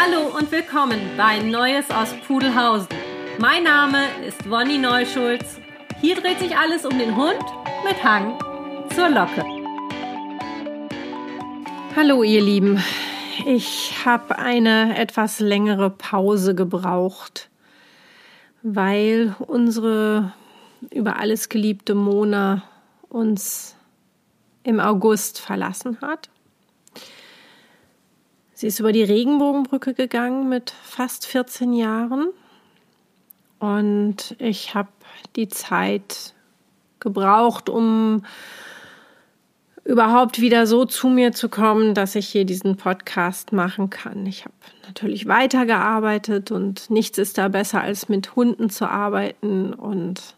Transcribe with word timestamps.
Hallo 0.00 0.28
und 0.38 0.52
willkommen 0.52 1.00
bei 1.16 1.40
Neues 1.40 1.90
aus 1.90 2.14
Pudelhausen. 2.24 2.86
Mein 3.40 3.64
Name 3.64 4.04
ist 4.24 4.48
Wonny 4.48 4.78
Neuschulz. 4.78 5.58
Hier 6.00 6.14
dreht 6.14 6.38
sich 6.38 6.56
alles 6.56 6.86
um 6.86 6.96
den 6.96 7.16
Hund 7.16 7.42
mit 7.84 8.04
Hang 8.04 8.38
zur 8.94 9.08
Locke. 9.08 9.44
Hallo 11.96 12.22
ihr 12.22 12.40
Lieben, 12.40 12.80
ich 13.44 13.92
habe 14.04 14.38
eine 14.38 14.96
etwas 14.96 15.40
längere 15.40 15.90
Pause 15.90 16.54
gebraucht, 16.54 17.50
weil 18.62 19.34
unsere 19.48 20.32
über 20.92 21.16
alles 21.16 21.48
geliebte 21.48 21.96
Mona 21.96 22.62
uns 23.08 23.74
im 24.62 24.78
August 24.78 25.40
verlassen 25.40 25.98
hat. 26.00 26.30
Sie 28.58 28.66
ist 28.66 28.80
über 28.80 28.90
die 28.90 29.04
Regenbogenbrücke 29.04 29.94
gegangen 29.94 30.48
mit 30.48 30.70
fast 30.82 31.26
14 31.26 31.72
Jahren 31.74 32.30
und 33.60 34.34
ich 34.40 34.74
habe 34.74 34.88
die 35.36 35.46
Zeit 35.46 36.34
gebraucht, 36.98 37.68
um 37.68 38.24
überhaupt 39.84 40.40
wieder 40.40 40.66
so 40.66 40.84
zu 40.86 41.06
mir 41.08 41.30
zu 41.30 41.48
kommen, 41.48 41.94
dass 41.94 42.16
ich 42.16 42.26
hier 42.26 42.44
diesen 42.44 42.76
Podcast 42.76 43.52
machen 43.52 43.90
kann. 43.90 44.26
Ich 44.26 44.44
habe 44.44 44.54
natürlich 44.88 45.28
weitergearbeitet 45.28 46.50
und 46.50 46.90
nichts 46.90 47.16
ist 47.18 47.38
da 47.38 47.46
besser 47.46 47.80
als 47.80 48.08
mit 48.08 48.34
Hunden 48.34 48.70
zu 48.70 48.90
arbeiten 48.90 49.72
und 49.72 50.34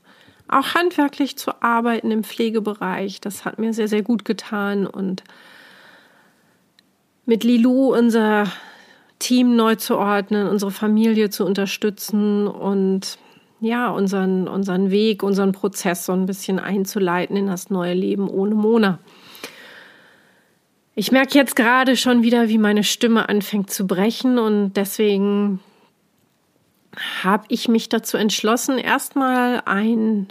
auch 0.47 0.75
handwerklich 0.75 1.39
zu 1.39 1.63
arbeiten 1.63 2.11
im 2.11 2.23
Pflegebereich. 2.23 3.23
Das 3.23 3.47
hat 3.47 3.59
mir 3.59 3.73
sehr, 3.73 3.89
sehr 3.89 4.03
gut 4.03 4.27
getan 4.27 4.87
und 4.87 5.25
mit 7.27 7.45
Lilou 7.45 7.95
unser 7.95 8.51
Team 9.19 9.55
neu 9.55 9.77
zu 9.77 9.97
ordnen, 9.97 10.49
unsere 10.49 10.71
Familie 10.71 11.31
zu 11.31 11.45
unterstützen 11.45 12.47
und 12.47 13.19
ja, 13.61 13.91
unseren, 13.91 14.49
unseren 14.49 14.91
Weg, 14.91 15.23
unseren 15.23 15.53
Prozess 15.53 16.07
so 16.07 16.13
ein 16.13 16.27
bisschen 16.27 16.59
einzuleiten 16.59 17.37
in 17.37 17.47
das 17.47 17.69
neue 17.69 17.95
Leben 17.95 18.29
ohne 18.29 18.55
Mona. 18.55 18.99
Ich 20.95 21.13
merke 21.13 21.39
jetzt 21.39 21.57
gerade 21.57 21.97
schon 21.97 22.23
wieder, 22.23 22.49
wie 22.49 22.59
meine 22.59 22.85
Stimme 22.85 23.29
anfängt 23.29 23.71
zu 23.71 23.87
brechen 23.87 24.39
und 24.39 24.75
deswegen 24.75 25.61
habe 27.23 27.45
ich 27.49 27.69
mich 27.69 27.89
dazu 27.89 28.17
entschlossen, 28.17 28.79
erstmal 28.79 29.63
ein, 29.67 30.29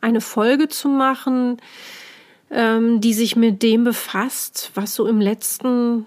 eine 0.00 0.20
Folge 0.20 0.68
zu 0.68 0.88
machen, 0.88 1.56
ähm, 2.50 3.00
die 3.00 3.14
sich 3.14 3.36
mit 3.36 3.62
dem 3.62 3.84
befasst, 3.84 4.70
was 4.74 4.94
so 4.94 5.06
im 5.06 5.20
letzten 5.20 6.06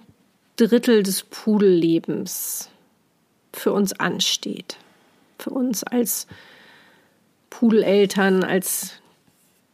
Drittel 0.58 1.04
des 1.04 1.24
Pudellebens 1.24 2.70
für 3.54 3.72
uns 3.72 3.94
ansteht. 4.00 4.78
Für 5.40 5.52
uns 5.52 5.84
als 5.84 6.28
Pudeleltern, 7.50 8.44
als 8.44 8.94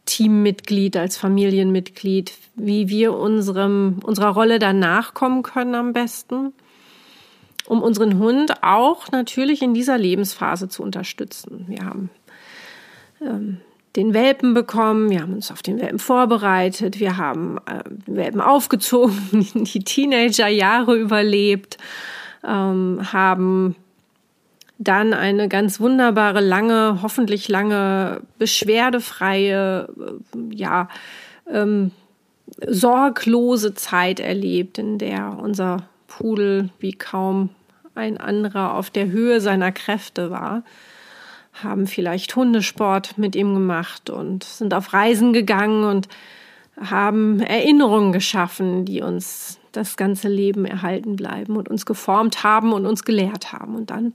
Teammitglied, 0.06 0.96
als 0.96 1.16
Familienmitglied, 1.16 2.32
wie 2.54 2.88
wir 2.88 3.14
unserem, 3.14 4.00
unserer 4.02 4.30
Rolle 4.30 4.58
danach 4.58 5.14
kommen 5.14 5.42
können 5.42 5.74
am 5.74 5.92
besten, 5.92 6.52
um 7.66 7.82
unseren 7.82 8.18
Hund 8.18 8.62
auch 8.62 9.10
natürlich 9.12 9.62
in 9.62 9.74
dieser 9.74 9.98
Lebensphase 9.98 10.68
zu 10.68 10.82
unterstützen. 10.82 11.66
Wir 11.68 11.84
haben 11.84 12.10
ähm, 13.20 13.60
den 13.96 14.14
Welpen 14.14 14.54
bekommen, 14.54 15.10
wir 15.10 15.20
haben 15.20 15.34
uns 15.34 15.50
auf 15.50 15.62
den 15.62 15.80
Welpen 15.80 15.98
vorbereitet, 15.98 17.00
wir 17.00 17.16
haben 17.16 17.58
äh, 17.66 17.82
den 18.06 18.16
Welpen 18.16 18.40
aufgezogen, 18.40 19.48
die 19.54 19.84
Teenagerjahre 19.84 20.96
überlebt, 20.96 21.76
ähm, 22.44 23.00
haben 23.12 23.74
dann 24.78 25.12
eine 25.12 25.48
ganz 25.48 25.80
wunderbare, 25.80 26.40
lange, 26.40 27.00
hoffentlich 27.02 27.48
lange, 27.48 28.22
beschwerdefreie, 28.38 29.88
äh, 29.88 30.54
ja, 30.54 30.88
ähm, 31.50 31.90
sorglose 32.66 33.74
Zeit 33.74 34.20
erlebt, 34.20 34.78
in 34.78 34.98
der 34.98 35.38
unser 35.40 35.88
Pudel 36.06 36.70
wie 36.78 36.92
kaum 36.92 37.50
ein 37.94 38.18
anderer 38.18 38.74
auf 38.74 38.90
der 38.90 39.08
Höhe 39.08 39.40
seiner 39.40 39.72
Kräfte 39.72 40.30
war, 40.30 40.62
haben 41.52 41.86
vielleicht 41.86 42.34
Hundesport 42.36 43.18
mit 43.18 43.36
ihm 43.36 43.54
gemacht 43.54 44.10
und 44.10 44.44
sind 44.44 44.72
auf 44.74 44.92
Reisen 44.92 45.32
gegangen 45.32 45.84
und 45.84 46.08
haben 46.80 47.40
Erinnerungen 47.40 48.12
geschaffen, 48.12 48.84
die 48.84 49.02
uns 49.02 49.58
das 49.72 49.96
ganze 49.96 50.28
Leben 50.28 50.64
erhalten 50.64 51.16
bleiben 51.16 51.56
und 51.56 51.68
uns 51.68 51.86
geformt 51.86 52.42
haben 52.42 52.72
und 52.72 52.86
uns 52.86 53.04
gelehrt 53.04 53.52
haben. 53.52 53.74
Und 53.74 53.90
dann 53.90 54.14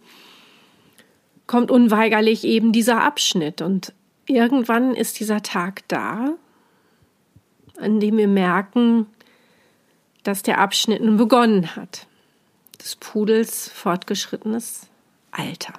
kommt 1.47 1.71
unweigerlich 1.71 2.43
eben 2.43 2.71
dieser 2.71 3.03
Abschnitt 3.03 3.61
und 3.61 3.93
irgendwann 4.25 4.95
ist 4.95 5.19
dieser 5.19 5.43
Tag 5.43 5.87
da, 5.87 6.33
an 7.79 7.99
dem 7.99 8.17
wir 8.17 8.27
merken, 8.27 9.05
dass 10.23 10.41
der 10.41 10.59
Abschnitt 10.59 11.03
nun 11.03 11.17
begonnen 11.17 11.75
hat. 11.75 12.07
Des 12.81 12.95
Pudels 12.95 13.69
fortgeschrittenes 13.69 14.87
Alter. 15.31 15.73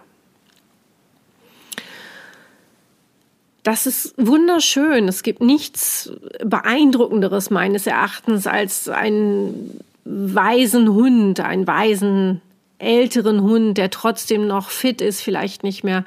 Das 3.67 3.85
ist 3.85 4.15
wunderschön. 4.17 5.09
Es 5.09 5.25
gibt 5.25 5.43
nichts 5.43 6.13
Beeindruckenderes 6.45 7.51
meines 7.51 7.89
Erachtens 7.89 8.47
als 8.47 8.89
einen 8.89 9.81
weisen 10.05 10.89
Hund, 10.91 11.41
einen 11.41 11.67
weisen 11.67 12.41
älteren 12.79 13.43
Hund, 13.43 13.77
der 13.77 13.91
trotzdem 13.91 14.47
noch 14.47 14.71
fit 14.71 15.01
ist, 15.01 15.21
vielleicht 15.21 15.65
nicht 15.65 15.83
mehr 15.83 16.05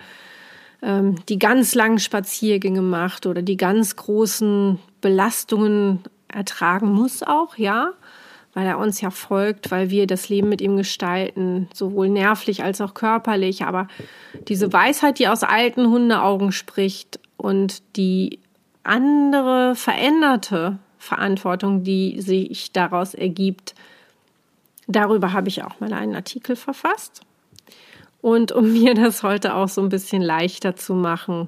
ähm, 0.81 1.17
die 1.27 1.37
ganz 1.37 1.75
langen 1.75 1.99
Spaziergänge 1.99 2.81
macht 2.81 3.25
oder 3.25 3.41
die 3.41 3.57
ganz 3.57 3.97
großen 3.97 4.79
Belastungen 5.01 5.99
ertragen 6.29 6.89
muss 6.89 7.23
auch, 7.23 7.57
ja, 7.57 7.91
weil 8.53 8.67
er 8.67 8.77
uns 8.77 9.01
ja 9.01 9.09
folgt, 9.09 9.69
weil 9.69 9.89
wir 9.89 10.07
das 10.07 10.29
Leben 10.29 10.47
mit 10.47 10.61
ihm 10.61 10.77
gestalten, 10.77 11.67
sowohl 11.73 12.07
nervlich 12.07 12.63
als 12.63 12.79
auch 12.79 12.93
körperlich. 12.93 13.65
Aber 13.65 13.89
diese 14.47 14.71
Weisheit, 14.71 15.19
die 15.19 15.27
aus 15.27 15.43
alten 15.43 15.89
Hundeaugen 15.89 16.53
spricht 16.53 17.19
und 17.39 17.81
die 17.95 18.39
andere 18.83 19.73
veränderte 19.75 20.77
Verantwortung, 20.99 21.83
die 21.83 22.21
sich 22.21 22.71
daraus 22.71 23.13
ergibt, 23.15 23.73
Darüber 24.89 25.33
habe 25.33 25.49
ich 25.49 25.63
auch 25.63 25.79
mal 25.79 25.93
einen 25.93 26.15
Artikel 26.15 26.55
verfasst. 26.55 27.21
Und 28.21 28.51
um 28.51 28.73
mir 28.73 28.95
das 28.95 29.23
heute 29.23 29.53
auch 29.53 29.69
so 29.69 29.81
ein 29.81 29.89
bisschen 29.89 30.21
leichter 30.21 30.75
zu 30.75 30.95
machen, 30.95 31.47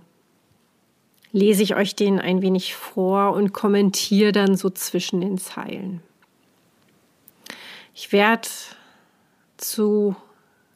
lese 1.32 1.64
ich 1.64 1.76
euch 1.76 1.96
den 1.96 2.20
ein 2.20 2.44
wenig 2.44 2.76
vor 2.76 3.34
und 3.34 3.52
kommentiere 3.52 4.32
dann 4.32 4.56
so 4.56 4.70
zwischen 4.70 5.22
den 5.22 5.40
Zeilen. 5.40 6.02
Ich 7.96 8.12
werde 8.12 8.48
zu 9.58 10.16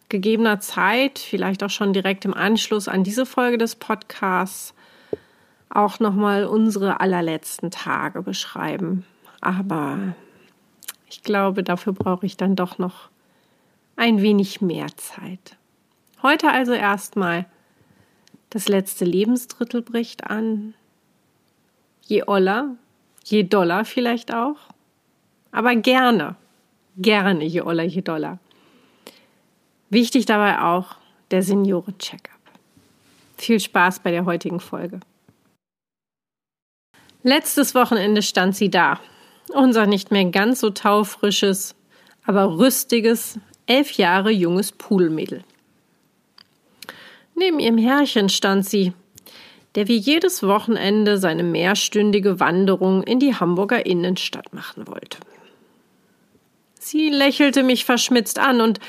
gegebener 0.10 0.60
Zeit, 0.60 1.20
vielleicht 1.20 1.64
auch 1.64 1.70
schon 1.70 1.94
direkt 1.94 2.26
im 2.26 2.34
Anschluss 2.34 2.88
an 2.88 3.04
diese 3.04 3.26
Folge 3.28 3.58
des 3.60 3.76
Podcasts, 3.76 4.74
auch 5.76 6.00
nochmal 6.00 6.46
unsere 6.46 7.00
allerletzten 7.00 7.72
Tage 7.72 8.22
beschreiben. 8.22 9.06
Aber 9.42 9.98
ich 11.08 11.22
glaube, 11.22 11.64
dafür 11.64 11.94
brauche 11.94 12.26
ich 12.26 12.38
dann 12.38 12.56
doch 12.56 12.78
noch 12.78 13.10
ein 13.96 14.22
wenig 14.22 14.62
mehr 14.62 14.88
Zeit. 14.98 15.58
Heute 16.22 16.50
also 16.50 16.74
erstmal 16.74 17.46
das 18.50 18.68
letzte 18.68 19.06
Lebensdrittel 19.06 19.82
bricht 19.82 20.30
an. 20.30 20.74
Je 22.02 22.24
oller, 22.26 22.76
je 23.24 23.44
doller 23.44 23.86
vielleicht 23.86 24.34
auch. 24.34 24.58
Aber 25.52 25.76
gerne, 25.76 26.36
gerne 26.98 27.46
je 27.46 27.62
oller, 27.62 27.84
je 27.84 28.02
doller. 28.02 28.40
Wichtig 29.90 30.26
dabei 30.26 30.62
auch 30.62 30.96
der 31.32 31.44
Senioren-Checkup. 31.44 32.32
Viel 33.38 33.60
Spaß 33.60 34.00
bei 34.00 34.12
der 34.12 34.26
heutigen 34.26 34.60
Folge. 34.60 35.00
Letztes 37.28 37.74
Wochenende 37.74 38.22
stand 38.22 38.56
sie 38.56 38.70
da, 38.70 39.00
unser 39.52 39.88
nicht 39.88 40.12
mehr 40.12 40.26
ganz 40.26 40.60
so 40.60 40.70
taufrisches, 40.70 41.74
aber 42.24 42.60
rüstiges, 42.60 43.40
elf 43.66 43.94
Jahre 43.94 44.30
junges 44.30 44.72
Pudelmädel. 44.72 45.44
Neben 47.34 47.60
ihrem 47.60 47.80
Herrchen 47.80 48.30
stand 48.30 48.68
sie, 48.68 48.94
der 49.74 49.88
wie 49.88 49.98
jedes 49.98 50.44
Wochenende 50.44 51.18
seine 51.18 51.42
mehrstündige 51.42 52.40
Wanderung 52.40 53.02
in 53.02 53.20
die 53.20 53.34
Hamburger 53.34 53.88
Innenstadt 53.88 54.54
machen 54.54 54.86
wollte. 54.86 55.18
Sie 56.80 57.10
lächelte 57.10 57.64
mich 57.64 57.86
verschmitzt 57.86 58.38
an 58.38 58.62
und 58.62 58.80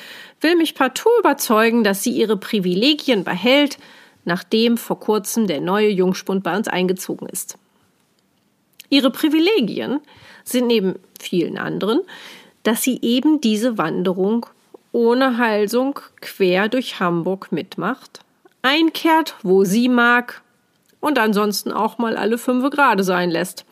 will 0.43 0.57
mich 0.57 0.75
partout 0.75 1.09
überzeugen, 1.21 1.85
dass 1.85 2.03
sie 2.03 2.13
ihre 2.13 2.37
Privilegien 2.37 3.25
behält, 3.25 3.79
nachdem 4.27 4.77
vor 4.77 5.01
kurzem 5.01 5.47
der 5.47 5.63
neue 5.63 5.89
Jungspund 5.89 6.45
bei 6.45 6.55
uns 6.55 6.69
eingezogen 6.69 7.31
ist. 7.31 7.57
Ihre 8.89 9.11
Privilegien 9.11 10.01
sind 10.45 10.67
neben 10.67 10.97
vielen 11.21 11.59
anderen, 11.59 12.01
dass 12.63 12.83
sie 12.83 12.99
eben 13.03 13.41
diese 13.41 13.79
Wanderung 13.79 14.47
ohne 14.93 15.39
Halsung 15.39 16.01
quer 16.21 16.69
durch 16.69 17.01
Hamburg 17.01 17.53
mitmacht, 17.53 18.21
einkehrt, 18.63 19.35
wo 19.43 19.65
sie 19.65 19.89
mag 19.89 20.43
und 21.01 21.19
ansonsten 21.19 21.71
auch 21.71 21.99
mal 21.99 22.17
alle 22.17 22.39
fünf 22.39 22.69
Grade 22.71 23.05
sein 23.05 23.31
lässt. 23.31 23.65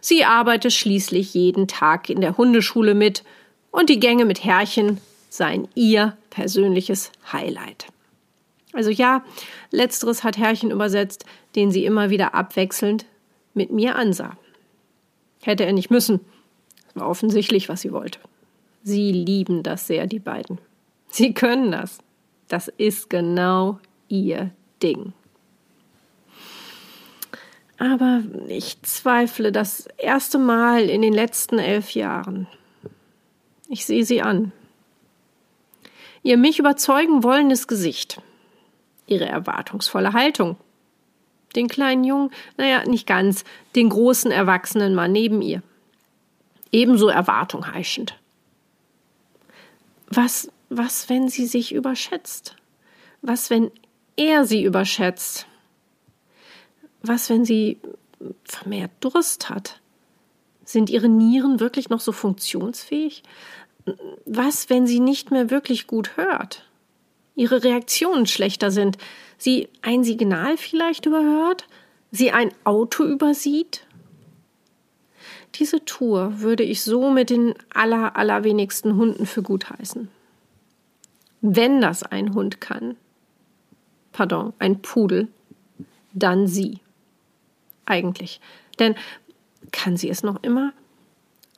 Sie 0.00 0.24
arbeitet 0.24 0.72
schließlich 0.72 1.34
jeden 1.34 1.68
Tag 1.68 2.08
in 2.08 2.20
der 2.20 2.36
Hundeschule 2.36 2.94
mit 2.94 3.24
und 3.70 3.90
die 3.90 4.00
Gänge 4.00 4.24
mit 4.24 4.44
Herrchen 4.44 5.00
seien 5.28 5.68
ihr 5.74 6.16
persönliches 6.30 7.10
Highlight. 7.32 7.86
Also 8.72 8.90
ja, 8.90 9.24
letzteres 9.70 10.24
hat 10.24 10.38
Herrchen 10.38 10.70
übersetzt, 10.70 11.24
den 11.56 11.70
sie 11.70 11.84
immer 11.84 12.10
wieder 12.10 12.34
abwechselnd 12.34 13.06
mit 13.54 13.70
mir 13.70 13.96
ansah. 13.96 14.36
Hätte 15.48 15.64
er 15.64 15.72
nicht 15.72 15.90
müssen. 15.90 16.20
Es 16.90 16.96
war 17.00 17.08
offensichtlich, 17.08 17.70
was 17.70 17.80
sie 17.80 17.90
wollte. 17.90 18.18
Sie 18.82 19.12
lieben 19.12 19.62
das 19.62 19.86
sehr, 19.86 20.06
die 20.06 20.18
beiden. 20.18 20.58
Sie 21.08 21.32
können 21.32 21.72
das. 21.72 22.00
Das 22.48 22.68
ist 22.68 23.08
genau 23.08 23.78
ihr 24.08 24.50
Ding. 24.82 25.14
Aber 27.78 28.24
ich 28.48 28.82
zweifle 28.82 29.50
das 29.50 29.86
erste 29.96 30.38
Mal 30.38 30.90
in 30.90 31.00
den 31.00 31.14
letzten 31.14 31.58
elf 31.58 31.92
Jahren. 31.92 32.46
Ich 33.70 33.86
sehe 33.86 34.04
sie 34.04 34.20
an. 34.20 34.52
Ihr 36.22 36.36
mich 36.36 36.58
überzeugen 36.58 37.22
wollendes 37.22 37.66
Gesicht. 37.66 38.20
Ihre 39.06 39.24
erwartungsvolle 39.24 40.12
Haltung. 40.12 40.58
Den 41.54 41.68
kleinen 41.68 42.04
Jungen, 42.04 42.30
naja, 42.56 42.84
nicht 42.84 43.06
ganz, 43.06 43.44
den 43.74 43.88
großen 43.88 44.30
erwachsenen 44.30 44.94
Mann 44.94 45.12
neben 45.12 45.40
ihr. 45.42 45.62
Ebenso 46.70 47.08
Erwartung 47.08 47.72
heischend. 47.72 48.18
Was, 50.08 50.50
was, 50.68 51.08
wenn 51.08 51.28
sie 51.28 51.46
sich 51.46 51.74
überschätzt? 51.74 52.56
Was, 53.22 53.50
wenn 53.50 53.70
er 54.16 54.44
sie 54.44 54.62
überschätzt? 54.64 55.46
Was, 57.02 57.30
wenn 57.30 57.44
sie 57.44 57.78
vermehrt 58.44 58.90
Durst 59.00 59.48
hat? 59.48 59.80
Sind 60.64 60.90
ihre 60.90 61.08
Nieren 61.08 61.60
wirklich 61.60 61.88
noch 61.88 62.00
so 62.00 62.12
funktionsfähig? 62.12 63.22
Was, 64.26 64.68
wenn 64.68 64.86
sie 64.86 65.00
nicht 65.00 65.30
mehr 65.30 65.50
wirklich 65.50 65.86
gut 65.86 66.16
hört? 66.16 66.64
Ihre 67.34 67.64
Reaktionen 67.64 68.26
schlechter 68.26 68.70
sind? 68.70 68.98
Sie 69.38 69.68
ein 69.82 70.04
Signal 70.04 70.56
vielleicht 70.56 71.06
überhört? 71.06 71.66
Sie 72.10 72.32
ein 72.32 72.52
Auto 72.64 73.04
übersieht? 73.04 73.86
Diese 75.54 75.84
Tour 75.84 76.40
würde 76.40 76.62
ich 76.62 76.82
so 76.82 77.10
mit 77.10 77.30
den 77.30 77.54
aller, 77.72 78.16
allerwenigsten 78.16 78.96
Hunden 78.96 79.26
für 79.26 79.42
gut 79.42 79.70
heißen. 79.70 80.08
Wenn 81.40 81.80
das 81.80 82.02
ein 82.02 82.34
Hund 82.34 82.60
kann, 82.60 82.96
pardon, 84.12 84.52
ein 84.58 84.82
Pudel, 84.82 85.28
dann 86.12 86.48
sie. 86.48 86.80
Eigentlich. 87.86 88.40
Denn 88.78 88.96
kann 89.70 89.96
sie 89.96 90.10
es 90.10 90.22
noch 90.22 90.42
immer? 90.42 90.72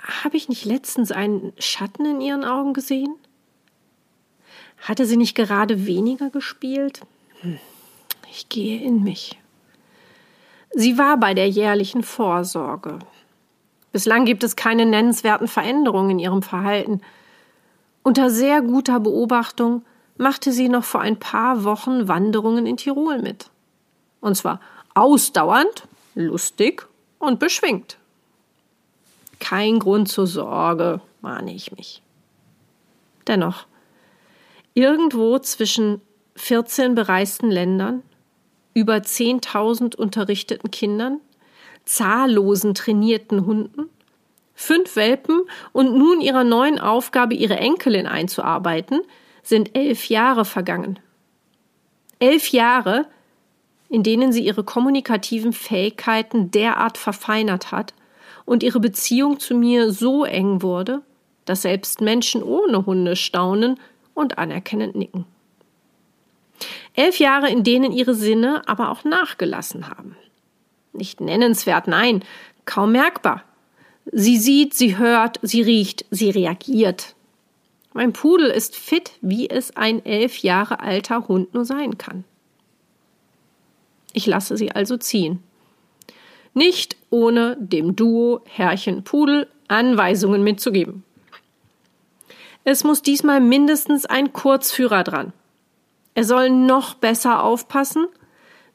Habe 0.03 0.37
ich 0.37 0.49
nicht 0.49 0.65
letztens 0.65 1.13
einen 1.13 1.53
Schatten 1.59 2.05
in 2.05 2.21
ihren 2.21 2.45
Augen 2.45 2.73
gesehen? 2.73 3.15
Hatte 4.79 5.05
sie 5.05 5.17
nicht 5.17 5.35
gerade 5.35 5.87
weniger 5.87 6.31
gespielt? 6.31 7.01
Hm. 7.41 7.59
Ich 8.31 8.49
gehe 8.49 8.81
in 8.81 9.03
mich. 9.03 9.39
Sie 10.73 10.99
war 10.99 11.17
bei 11.17 11.35
der 11.35 11.49
jährlichen 11.49 12.03
Vorsorge. 12.03 13.01
Bislang 13.93 14.25
gibt 14.25 14.45
es 14.45 14.55
keine 14.55 14.87
nennenswerten 14.87 15.49
Veränderungen 15.49 16.11
in 16.11 16.19
ihrem 16.21 16.43
Verhalten. 16.43 17.01
Unter 18.03 18.31
sehr 18.31 18.63
guter 18.63 19.01
Beobachtung 19.01 19.85
machte 20.17 20.53
sie 20.53 20.69
noch 20.69 20.85
vor 20.85 21.01
ein 21.01 21.19
paar 21.19 21.65
Wochen 21.65 22.07
Wanderungen 22.07 22.67
in 22.67 22.77
Tirol 22.77 23.21
mit. 23.21 23.51
Und 24.21 24.37
zwar 24.37 24.61
ausdauernd, 24.95 25.89
lustig 26.15 26.87
und 27.19 27.41
beschwingt. 27.41 27.97
Kein 29.41 29.81
Grund 29.81 30.09
zur 30.09 30.27
Sorge, 30.27 31.01
mahne 31.21 31.53
ich 31.53 31.73
mich. 31.73 32.03
Dennoch, 33.27 33.67
irgendwo 34.75 35.39
zwischen 35.39 36.01
14 36.37 36.95
bereisten 36.95 37.51
Ländern, 37.51 38.03
über 38.75 38.97
10.000 38.97 39.97
unterrichteten 39.97 40.71
Kindern, 40.71 41.21
zahllosen 41.85 42.75
trainierten 42.75 43.47
Hunden, 43.47 43.89
fünf 44.55 44.97
Welpen 44.97 45.43
und 45.73 45.97
nun 45.97 46.21
ihrer 46.21 46.45
neuen 46.45 46.79
Aufgabe, 46.79 47.35
ihre 47.35 47.57
Enkelin 47.57 48.07
einzuarbeiten, 48.07 49.01
sind 49.43 49.77
elf 49.77 50.09
Jahre 50.09 50.45
vergangen. 50.45 50.99
Elf 52.19 52.49
Jahre, 52.49 53.07
in 53.89 54.03
denen 54.03 54.33
sie 54.33 54.45
ihre 54.45 54.63
kommunikativen 54.63 55.53
Fähigkeiten 55.53 56.51
derart 56.51 56.99
verfeinert 56.99 57.73
hat 57.73 57.95
und 58.45 58.63
ihre 58.63 58.81
Beziehung 58.81 59.41
zu 59.41 59.55
mir 59.55 59.93
so 59.93 60.25
eng 60.25 60.63
wurde, 60.63 61.03
dass 61.47 61.63
selbst 61.63 62.01
Menschen 62.01 62.43
ohne 62.43 62.87
Hunde 62.87 63.17
staunen 63.17 63.81
und 64.15 64.39
anerkennend 64.39 64.95
nicken. 64.95 65.25
Elf 66.95 67.19
Jahre, 67.19 67.51
in 67.51 67.65
denen 67.65 67.93
ihre 67.93 68.15
Sinne 68.15 68.63
aber 68.67 68.91
auch 68.91 69.05
nachgelassen 69.05 69.89
haben. 69.89 70.17
Nicht 70.93 71.21
nennenswert, 71.21 71.87
nein, 71.87 72.25
kaum 72.65 72.93
merkbar. 72.93 73.45
Sie 74.13 74.39
sieht, 74.39 74.75
sie 74.75 74.99
hört, 74.99 75.39
sie 75.43 75.63
riecht, 75.63 76.05
sie 76.11 76.31
reagiert. 76.31 77.15
Mein 77.93 78.13
Pudel 78.13 78.51
ist 78.51 78.77
fit, 78.77 79.13
wie 79.21 79.49
es 79.49 79.77
ein 79.77 80.05
elf 80.05 80.39
Jahre 80.39 80.81
alter 80.81 81.29
Hund 81.29 81.55
nur 81.55 81.65
sein 81.65 81.99
kann. 81.99 82.25
Ich 84.13 84.27
lasse 84.27 84.57
sie 84.57 84.73
also 84.73 84.97
ziehen. 84.97 85.43
Nicht 86.55 86.97
ohne 87.11 87.57
dem 87.61 87.95
Duo 87.95 88.43
Herrchen 88.45 89.05
Pudel 89.05 89.49
Anweisungen 89.69 90.43
mitzugeben. 90.43 91.05
Es 92.65 92.85
muss 92.85 93.03
diesmal 93.03 93.41
mindestens 93.41 94.05
ein 94.07 94.33
Kurzführer 94.33 95.05
dran. 95.05 95.33
Er 96.21 96.27
soll 96.27 96.51
noch 96.51 96.93
besser 96.93 97.43
aufpassen, 97.43 98.07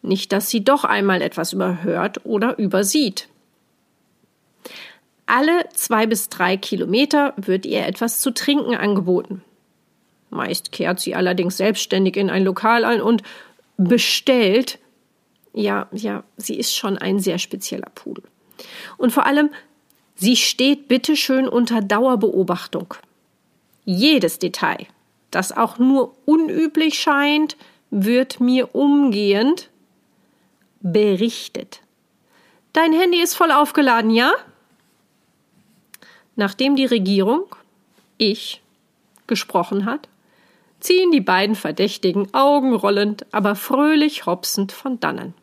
nicht 0.01 0.31
dass 0.31 0.49
sie 0.49 0.63
doch 0.63 0.83
einmal 0.83 1.21
etwas 1.21 1.53
überhört 1.53 2.25
oder 2.25 2.57
übersieht. 2.57 3.29
Alle 5.27 5.69
zwei 5.71 6.07
bis 6.07 6.29
drei 6.29 6.57
Kilometer 6.57 7.35
wird 7.37 7.67
ihr 7.67 7.85
etwas 7.85 8.19
zu 8.19 8.33
trinken 8.33 8.73
angeboten. 8.73 9.43
Meist 10.31 10.71
kehrt 10.71 10.99
sie 10.99 11.13
allerdings 11.13 11.57
selbstständig 11.57 12.17
in 12.17 12.31
ein 12.31 12.43
Lokal 12.43 12.83
ein 12.83 12.99
und 12.99 13.21
bestellt. 13.77 14.79
Ja, 15.53 15.87
ja, 15.91 16.23
sie 16.37 16.55
ist 16.55 16.75
schon 16.75 16.97
ein 16.97 17.19
sehr 17.19 17.37
spezieller 17.37 17.91
Pudel. 17.93 18.23
Und 18.97 19.11
vor 19.11 19.27
allem, 19.27 19.51
sie 20.15 20.35
steht 20.35 20.87
bitteschön 20.87 21.47
unter 21.47 21.81
Dauerbeobachtung. 21.81 22.95
Jedes 23.83 24.39
Detail, 24.39 24.87
das 25.35 25.51
auch 25.51 25.77
nur 25.77 26.15
unüblich 26.25 26.97
scheint, 26.97 27.57
wird 27.91 28.39
mir 28.39 28.73
umgehend 28.73 29.69
berichtet. 30.79 31.81
Dein 32.73 32.93
Handy 32.93 33.21
ist 33.21 33.35
voll 33.35 33.51
aufgeladen, 33.51 34.11
ja? 34.11 34.31
Nachdem 36.35 36.75
die 36.75 36.85
Regierung, 36.85 37.55
ich, 38.17 38.61
gesprochen 39.27 39.85
hat, 39.85 40.07
ziehen 40.79 41.11
die 41.11 41.21
beiden 41.21 41.55
Verdächtigen 41.55 42.33
augenrollend, 42.33 43.25
aber 43.31 43.55
fröhlich 43.55 44.25
hopsend 44.25 44.71
von 44.71 44.99
dannen. 44.99 45.33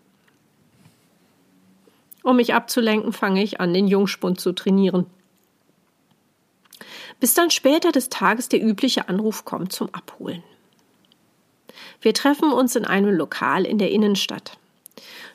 Um 2.22 2.36
mich 2.36 2.54
abzulenken, 2.54 3.12
fange 3.12 3.42
ich 3.42 3.60
an, 3.60 3.74
den 3.74 3.88
Jungspund 3.88 4.40
zu 4.40 4.52
trainieren. 4.52 5.06
Bis 7.20 7.34
dann 7.34 7.50
später 7.50 7.92
des 7.92 8.08
Tages 8.08 8.48
der 8.48 8.62
übliche 8.62 9.08
Anruf 9.08 9.44
kommt 9.44 9.72
zum 9.72 9.92
Abholen. 9.92 10.42
Wir 12.00 12.14
treffen 12.14 12.52
uns 12.52 12.76
in 12.76 12.84
einem 12.84 13.10
Lokal 13.10 13.64
in 13.64 13.78
der 13.78 13.90
Innenstadt. 13.90 14.58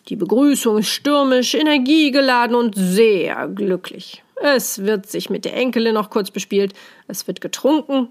Die 0.10 0.16
Begrüßung 0.16 0.80
ist 0.80 0.90
stürmisch, 0.90 1.54
energiegeladen 1.54 2.56
und 2.56 2.76
sehr 2.76 3.48
glücklich. 3.48 4.24
Es 4.36 4.80
wird 4.80 5.08
sich 5.08 5.30
mit 5.30 5.46
der 5.46 5.56
Enkelin 5.56 5.94
noch 5.94 6.10
kurz 6.10 6.32
bespielt, 6.32 6.74
es 7.08 7.28
wird 7.28 7.42
getrunken, 7.42 8.10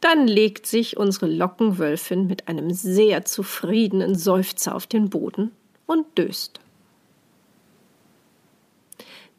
dann 0.00 0.26
legt 0.26 0.66
sich 0.66 0.96
unsere 0.96 1.26
Lockenwölfin 1.26 2.26
mit 2.26 2.48
einem 2.48 2.70
sehr 2.70 3.24
zufriedenen 3.24 4.14
Seufzer 4.14 4.74
auf 4.74 4.86
den 4.86 5.10
Boden 5.10 5.52
und 5.86 6.06
döst. 6.16 6.60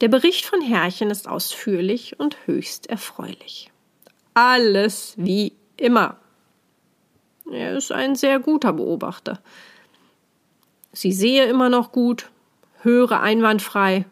Der 0.01 0.08
Bericht 0.08 0.46
von 0.46 0.62
Herrchen 0.62 1.12
ist 1.12 1.27
ausführlich 1.27 2.20
und 2.20 2.36
höchst 2.48 2.88
erfreulich. 2.88 3.70
Alles 4.34 5.13
wie 5.15 5.53
immer. 5.77 6.17
Er 7.51 7.77
ist 7.77 7.91
ein 7.91 8.15
sehr 8.15 8.39
guter 8.39 8.74
Beobachter. 8.74 9.39
Sie 10.91 11.12
sehe 11.12 11.46
immer 11.46 11.70
noch 11.70 11.91
gut, 11.91 12.31
höre 12.81 13.22
einwandfrei. 13.22 14.05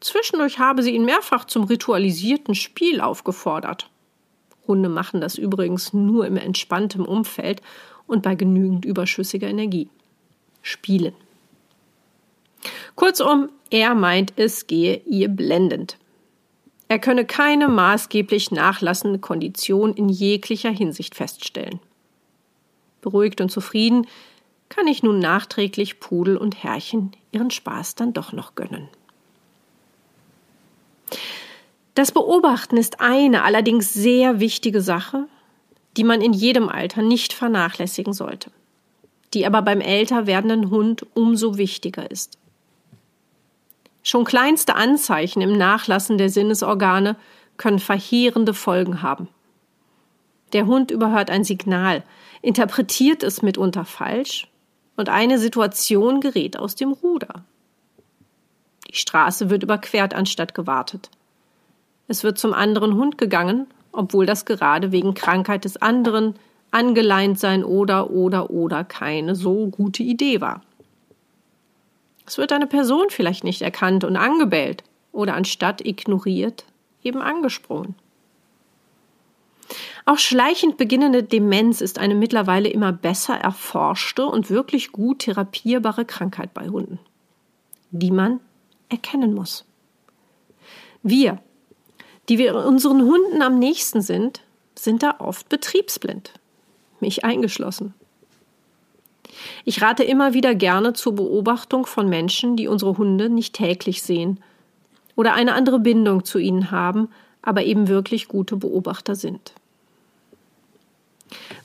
Zwischendurch 0.00 0.58
habe 0.58 0.82
sie 0.82 0.94
ihn 0.94 1.06
mehrfach 1.06 1.46
zum 1.46 1.64
ritualisierten 1.64 2.54
Spiel 2.54 3.00
aufgefordert. 3.00 3.88
Hunde 4.68 4.90
machen 4.90 5.22
das 5.22 5.38
übrigens 5.38 5.94
nur 5.94 6.26
im 6.26 6.36
entspannten 6.36 7.06
Umfeld 7.06 7.62
und 8.06 8.22
bei 8.22 8.34
genügend 8.34 8.84
überschüssiger 8.84 9.48
Energie. 9.48 9.88
Spielen. 10.60 11.14
Kurzum, 12.96 13.48
er 13.70 13.94
meint, 13.94 14.32
es 14.36 14.66
gehe 14.66 15.02
ihr 15.06 15.28
blendend. 15.28 15.98
Er 16.88 16.98
könne 16.98 17.24
keine 17.24 17.68
maßgeblich 17.68 18.52
nachlassende 18.52 19.18
Kondition 19.18 19.94
in 19.94 20.08
jeglicher 20.08 20.70
Hinsicht 20.70 21.14
feststellen. 21.14 21.80
Beruhigt 23.00 23.40
und 23.40 23.50
zufrieden 23.50 24.06
kann 24.68 24.86
ich 24.86 25.02
nun 25.02 25.18
nachträglich 25.18 26.00
Pudel 26.00 26.36
und 26.36 26.62
Herrchen 26.62 27.12
ihren 27.32 27.50
Spaß 27.50 27.94
dann 27.96 28.12
doch 28.12 28.32
noch 28.32 28.54
gönnen. 28.54 28.88
Das 31.94 32.12
Beobachten 32.12 32.76
ist 32.76 33.00
eine 33.00 33.42
allerdings 33.42 33.92
sehr 33.94 34.38
wichtige 34.38 34.82
Sache, 34.82 35.26
die 35.96 36.04
man 36.04 36.20
in 36.20 36.32
jedem 36.32 36.68
Alter 36.68 37.02
nicht 37.02 37.32
vernachlässigen 37.32 38.12
sollte, 38.12 38.50
die 39.34 39.46
aber 39.46 39.62
beim 39.62 39.80
älter 39.80 40.26
werdenden 40.26 40.70
Hund 40.70 41.06
umso 41.14 41.56
wichtiger 41.56 42.10
ist. 42.10 42.38
Schon 44.06 44.22
kleinste 44.22 44.76
Anzeichen 44.76 45.42
im 45.42 45.58
Nachlassen 45.58 46.16
der 46.16 46.30
Sinnesorgane 46.30 47.16
können 47.56 47.80
verheerende 47.80 48.54
Folgen 48.54 49.02
haben. 49.02 49.26
Der 50.52 50.66
Hund 50.66 50.92
überhört 50.92 51.28
ein 51.28 51.42
Signal, 51.42 52.04
interpretiert 52.40 53.24
es 53.24 53.42
mitunter 53.42 53.84
falsch 53.84 54.46
und 54.96 55.08
eine 55.08 55.40
Situation 55.40 56.20
gerät 56.20 56.56
aus 56.56 56.76
dem 56.76 56.92
Ruder. 56.92 57.44
Die 58.88 58.94
Straße 58.94 59.50
wird 59.50 59.64
überquert 59.64 60.14
anstatt 60.14 60.54
gewartet. 60.54 61.10
Es 62.06 62.22
wird 62.22 62.38
zum 62.38 62.54
anderen 62.54 62.94
Hund 62.94 63.18
gegangen, 63.18 63.66
obwohl 63.90 64.24
das 64.24 64.44
gerade 64.44 64.92
wegen 64.92 65.14
Krankheit 65.14 65.64
des 65.64 65.82
anderen, 65.82 66.34
angeleint 66.70 67.40
sein 67.40 67.64
oder 67.64 68.10
oder 68.10 68.50
oder 68.50 68.84
keine 68.84 69.34
so 69.34 69.66
gute 69.66 70.04
Idee 70.04 70.40
war. 70.40 70.62
Es 72.26 72.38
wird 72.38 72.52
eine 72.52 72.66
Person 72.66 73.06
vielleicht 73.10 73.44
nicht 73.44 73.62
erkannt 73.62 74.04
und 74.04 74.16
angebellt 74.16 74.82
oder 75.12 75.34
anstatt 75.34 75.84
ignoriert 75.84 76.64
eben 77.02 77.22
angesprungen. 77.22 77.94
Auch 80.04 80.18
schleichend 80.18 80.76
beginnende 80.76 81.22
Demenz 81.24 81.80
ist 81.80 81.98
eine 81.98 82.14
mittlerweile 82.14 82.68
immer 82.68 82.92
besser 82.92 83.34
erforschte 83.34 84.26
und 84.26 84.50
wirklich 84.50 84.92
gut 84.92 85.20
therapierbare 85.20 86.04
Krankheit 86.04 86.54
bei 86.54 86.68
Hunden, 86.68 87.00
die 87.90 88.12
man 88.12 88.40
erkennen 88.88 89.34
muss. 89.34 89.64
Wir, 91.02 91.40
die 92.28 92.38
wir 92.38 92.54
unseren 92.54 93.02
Hunden 93.02 93.42
am 93.42 93.58
nächsten 93.58 94.00
sind, 94.00 94.42
sind 94.76 95.02
da 95.02 95.16
oft 95.18 95.48
betriebsblind, 95.48 96.32
mich 97.00 97.24
eingeschlossen. 97.24 97.94
Ich 99.64 99.82
rate 99.82 100.04
immer 100.04 100.34
wieder 100.34 100.54
gerne 100.54 100.92
zur 100.92 101.14
Beobachtung 101.14 101.86
von 101.86 102.08
Menschen, 102.08 102.56
die 102.56 102.68
unsere 102.68 102.98
Hunde 102.98 103.28
nicht 103.28 103.54
täglich 103.54 104.02
sehen 104.02 104.40
oder 105.14 105.34
eine 105.34 105.54
andere 105.54 105.78
Bindung 105.78 106.24
zu 106.24 106.38
ihnen 106.38 106.70
haben, 106.70 107.08
aber 107.42 107.64
eben 107.64 107.88
wirklich 107.88 108.28
gute 108.28 108.56
Beobachter 108.56 109.14
sind. 109.14 109.52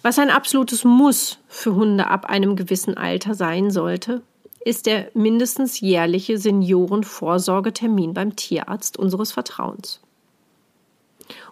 Was 0.02 0.18
ein 0.18 0.30
absolutes 0.30 0.84
Muss 0.84 1.40
für 1.48 1.76
Hunde 1.76 2.08
ab 2.08 2.26
einem 2.26 2.56
gewissen 2.56 2.98
Alter 2.98 3.36
sein 3.36 3.70
sollte, 3.72 4.22
ist 4.64 4.86
der 4.86 5.10
mindestens 5.14 5.80
jährliche 5.80 6.38
Seniorenvorsorgetermin 6.38 8.14
beim 8.14 8.36
Tierarzt 8.36 8.98
unseres 8.98 9.32
Vertrauens 9.32 10.02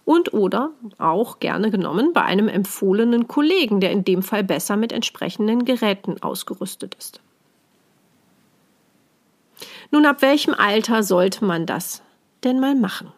und 0.09 0.33
oder 0.33 0.71
auch 0.97 1.37
gerne 1.37 1.69
genommen 1.69 2.13
bei 2.13 2.23
einem 2.23 2.47
empfohlenen 2.47 3.27
Kollegen, 3.27 3.79
der 3.79 3.91
in 3.91 4.03
dem 4.03 4.23
Fall 4.23 4.43
besser 4.43 4.75
mit 4.75 4.91
entsprechenden 4.91 5.65
Geräten 5.65 6.19
ausgerüstet 6.23 6.95
ist. 6.95 7.21
Nun, 9.91 10.07
ab 10.07 10.23
welchem 10.23 10.55
Alter 10.55 11.03
sollte 11.03 11.45
man 11.45 11.67
das 11.67 12.01
denn 12.43 12.59
mal 12.59 12.73
machen? 12.73 13.11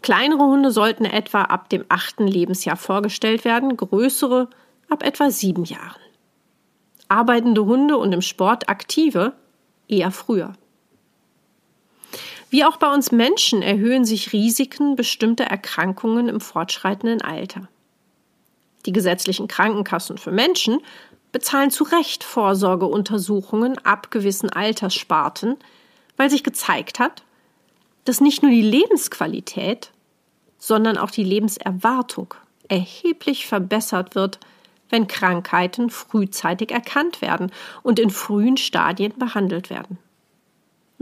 Kleinere 0.00 0.42
Hunde 0.42 0.70
sollten 0.70 1.04
etwa 1.04 1.42
ab 1.42 1.68
dem 1.68 1.84
achten 1.90 2.26
Lebensjahr 2.26 2.78
vorgestellt 2.78 3.44
werden, 3.44 3.76
größere 3.76 4.48
ab 4.88 5.02
etwa 5.02 5.30
sieben 5.30 5.64
Jahren. 5.64 6.00
Arbeitende 7.08 7.66
Hunde 7.66 7.98
und 7.98 8.10
im 8.14 8.22
Sport 8.22 8.70
aktive 8.70 9.34
eher 9.86 10.10
früher. 10.10 10.54
Wie 12.52 12.66
auch 12.66 12.76
bei 12.76 12.92
uns 12.92 13.12
Menschen 13.12 13.62
erhöhen 13.62 14.04
sich 14.04 14.34
Risiken 14.34 14.94
bestimmter 14.94 15.44
Erkrankungen 15.44 16.28
im 16.28 16.38
fortschreitenden 16.38 17.22
Alter. 17.22 17.66
Die 18.84 18.92
gesetzlichen 18.92 19.48
Krankenkassen 19.48 20.18
für 20.18 20.32
Menschen 20.32 20.80
bezahlen 21.32 21.70
zu 21.70 21.84
Recht 21.84 22.22
Vorsorgeuntersuchungen 22.22 23.78
ab 23.86 24.10
gewissen 24.10 24.50
Alterssparten, 24.50 25.56
weil 26.18 26.28
sich 26.28 26.44
gezeigt 26.44 26.98
hat, 26.98 27.22
dass 28.04 28.20
nicht 28.20 28.42
nur 28.42 28.50
die 28.50 28.60
Lebensqualität, 28.60 29.90
sondern 30.58 30.98
auch 30.98 31.10
die 31.10 31.24
Lebenserwartung 31.24 32.34
erheblich 32.68 33.46
verbessert 33.46 34.14
wird, 34.14 34.40
wenn 34.90 35.06
Krankheiten 35.06 35.88
frühzeitig 35.88 36.70
erkannt 36.70 37.22
werden 37.22 37.50
und 37.82 37.98
in 37.98 38.10
frühen 38.10 38.58
Stadien 38.58 39.14
behandelt 39.16 39.70
werden 39.70 39.96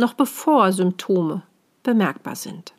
noch 0.01 0.15
bevor 0.15 0.73
Symptome 0.73 1.43
bemerkbar 1.83 2.35
sind. 2.35 2.73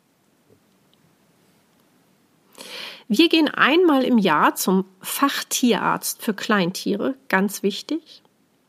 Wir 3.08 3.28
gehen 3.28 3.48
einmal 3.48 4.04
im 4.04 4.18
Jahr 4.18 4.54
zum 4.54 4.84
Fachtierarzt 5.00 6.22
für 6.22 6.34
Kleintiere, 6.34 7.14
ganz 7.28 7.62
wichtig, 7.62 8.22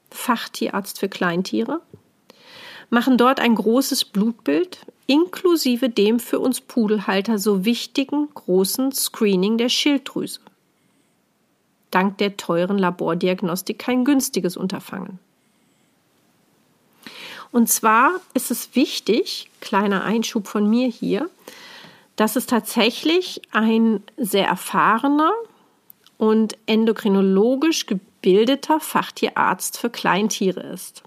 Fachtierarzt 0.10 1.00
für 1.00 1.10
Kleintiere, 1.10 1.82
machen 2.90 3.18
dort 3.18 3.40
ein 3.40 3.56
großes 3.56 4.06
Blutbild 4.06 4.86
inklusive 5.08 5.90
dem 5.90 6.20
für 6.20 6.40
uns 6.40 6.62
Pudelhalter 6.62 7.38
so 7.38 7.66
wichtigen 7.66 8.30
großen 8.34 8.92
Screening 8.92 9.58
der 9.58 9.70
Schilddrüse. 9.70 10.40
Dank 11.92 12.18
der 12.18 12.38
teuren 12.38 12.78
Labordiagnostik 12.78 13.80
kein 13.80 14.06
günstiges 14.06 14.58
Unterfangen. 14.58 15.20
Und 17.54 17.70
zwar 17.70 18.20
ist 18.34 18.50
es 18.50 18.76
wichtig, 18.76 19.48
kleiner 19.62 20.04
Einschub 20.04 20.48
von 20.48 20.68
mir 20.68 20.88
hier, 20.88 21.30
dass 22.16 22.36
es 22.36 22.48
tatsächlich 22.48 23.44
ein 23.52 24.02
sehr 24.18 24.48
erfahrener 24.48 25.32
und 26.18 26.58
endokrinologisch 26.66 27.86
gebildeter 27.86 28.80
Fachtierarzt 28.80 29.78
für 29.78 29.92
Kleintiere 29.92 30.62
ist. 30.62 31.04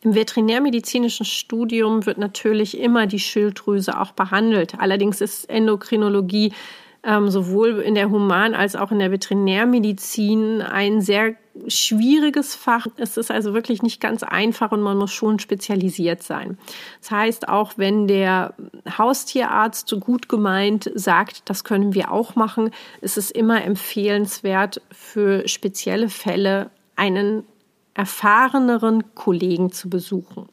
Im 0.00 0.14
veterinärmedizinischen 0.14 1.26
Studium 1.26 2.06
wird 2.06 2.16
natürlich 2.16 2.78
immer 2.78 3.06
die 3.06 3.20
Schilddrüse 3.20 4.00
auch 4.00 4.12
behandelt. 4.12 4.78
Allerdings 4.78 5.20
ist 5.20 5.50
Endokrinologie 5.50 6.54
ähm, 7.04 7.28
sowohl 7.30 7.80
in 7.80 7.94
der 7.94 8.10
Human- 8.10 8.54
als 8.54 8.76
auch 8.76 8.90
in 8.90 8.98
der 8.98 9.10
Veterinärmedizin 9.10 10.62
ein 10.62 11.00
sehr 11.00 11.34
schwieriges 11.68 12.54
Fach. 12.54 12.86
Es 12.96 13.16
ist 13.16 13.30
also 13.30 13.54
wirklich 13.54 13.82
nicht 13.82 14.00
ganz 14.00 14.22
einfach 14.22 14.72
und 14.72 14.82
man 14.82 14.96
muss 14.96 15.12
schon 15.12 15.38
spezialisiert 15.38 16.22
sein. 16.22 16.58
Das 17.00 17.10
heißt, 17.10 17.48
auch 17.48 17.74
wenn 17.76 18.08
der 18.08 18.54
Haustierarzt 18.98 19.88
so 19.88 20.00
gut 20.00 20.28
gemeint 20.28 20.90
sagt, 20.94 21.48
das 21.48 21.62
können 21.62 21.94
wir 21.94 22.10
auch 22.10 22.34
machen, 22.34 22.70
ist 23.00 23.18
es 23.18 23.30
immer 23.30 23.62
empfehlenswert 23.62 24.80
für 24.90 25.46
spezielle 25.46 26.08
Fälle 26.08 26.70
einen 26.96 27.44
erfahreneren 27.94 29.14
Kollegen 29.14 29.70
zu 29.70 29.88
besuchen. 29.88 30.48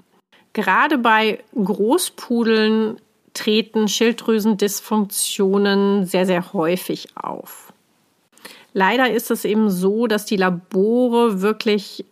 Gerade 0.53 0.97
bei 0.97 1.39
Großpudeln 1.55 2.97
treten 3.33 3.87
Schilddrüsendysfunktionen 3.87 6.05
sehr, 6.05 6.25
sehr 6.25 6.53
häufig 6.53 7.09
auf. 7.15 7.73
Leider 8.73 9.11
ist 9.11 9.31
es 9.31 9.45
eben 9.45 9.69
so, 9.69 10.07
dass 10.07 10.25
die 10.25 10.37
Labore 10.37 11.41
wirklich 11.41 12.05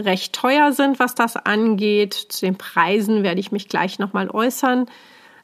recht 0.00 0.32
teuer 0.32 0.72
sind, 0.72 0.98
was 0.98 1.14
das 1.14 1.36
angeht. 1.36 2.14
Zu 2.14 2.46
den 2.46 2.56
Preisen 2.56 3.22
werde 3.22 3.40
ich 3.40 3.52
mich 3.52 3.68
gleich 3.68 3.98
nochmal 3.98 4.30
äußern. 4.30 4.86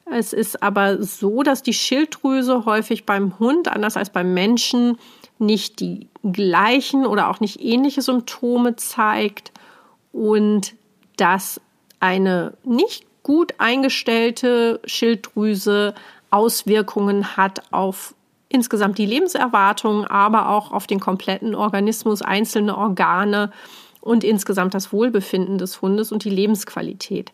Es 0.05 0.33
ist 0.33 0.61
aber 0.61 1.01
so, 1.01 1.41
dass 1.41 1.63
die 1.63 1.73
Schilddrüse 1.73 2.65
häufig 2.65 3.05
beim 3.05 3.39
Hund, 3.39 3.67
anders 3.67 3.97
als 3.97 4.11
beim 4.11 4.33
Menschen, 4.33 4.97
nicht 5.39 5.79
die 5.79 6.07
gleichen 6.23 7.05
oder 7.05 7.29
auch 7.29 7.39
nicht 7.39 7.59
ähnliche 7.59 8.01
Symptome 8.01 8.75
zeigt 8.75 9.51
und 10.13 10.75
dass 11.17 11.59
eine 11.99 12.53
nicht 12.63 13.05
gut 13.25 13.55
eingestellte 13.57 14.79
Schilddrüse 14.85 15.95
Auswirkungen 16.29 17.35
hat 17.35 17.63
auf 17.71 18.13
insgesamt 18.49 18.99
die 18.99 19.07
Lebenserwartung, 19.07 20.05
aber 20.05 20.49
auch 20.49 20.71
auf 20.71 20.85
den 20.85 20.99
kompletten 20.99 21.55
Organismus, 21.55 22.21
einzelne 22.21 22.77
Organe 22.77 23.51
und 23.99 24.23
insgesamt 24.23 24.75
das 24.75 24.93
Wohlbefinden 24.93 25.57
des 25.57 25.81
Hundes 25.81 26.11
und 26.11 26.23
die 26.23 26.29
Lebensqualität. 26.29 27.31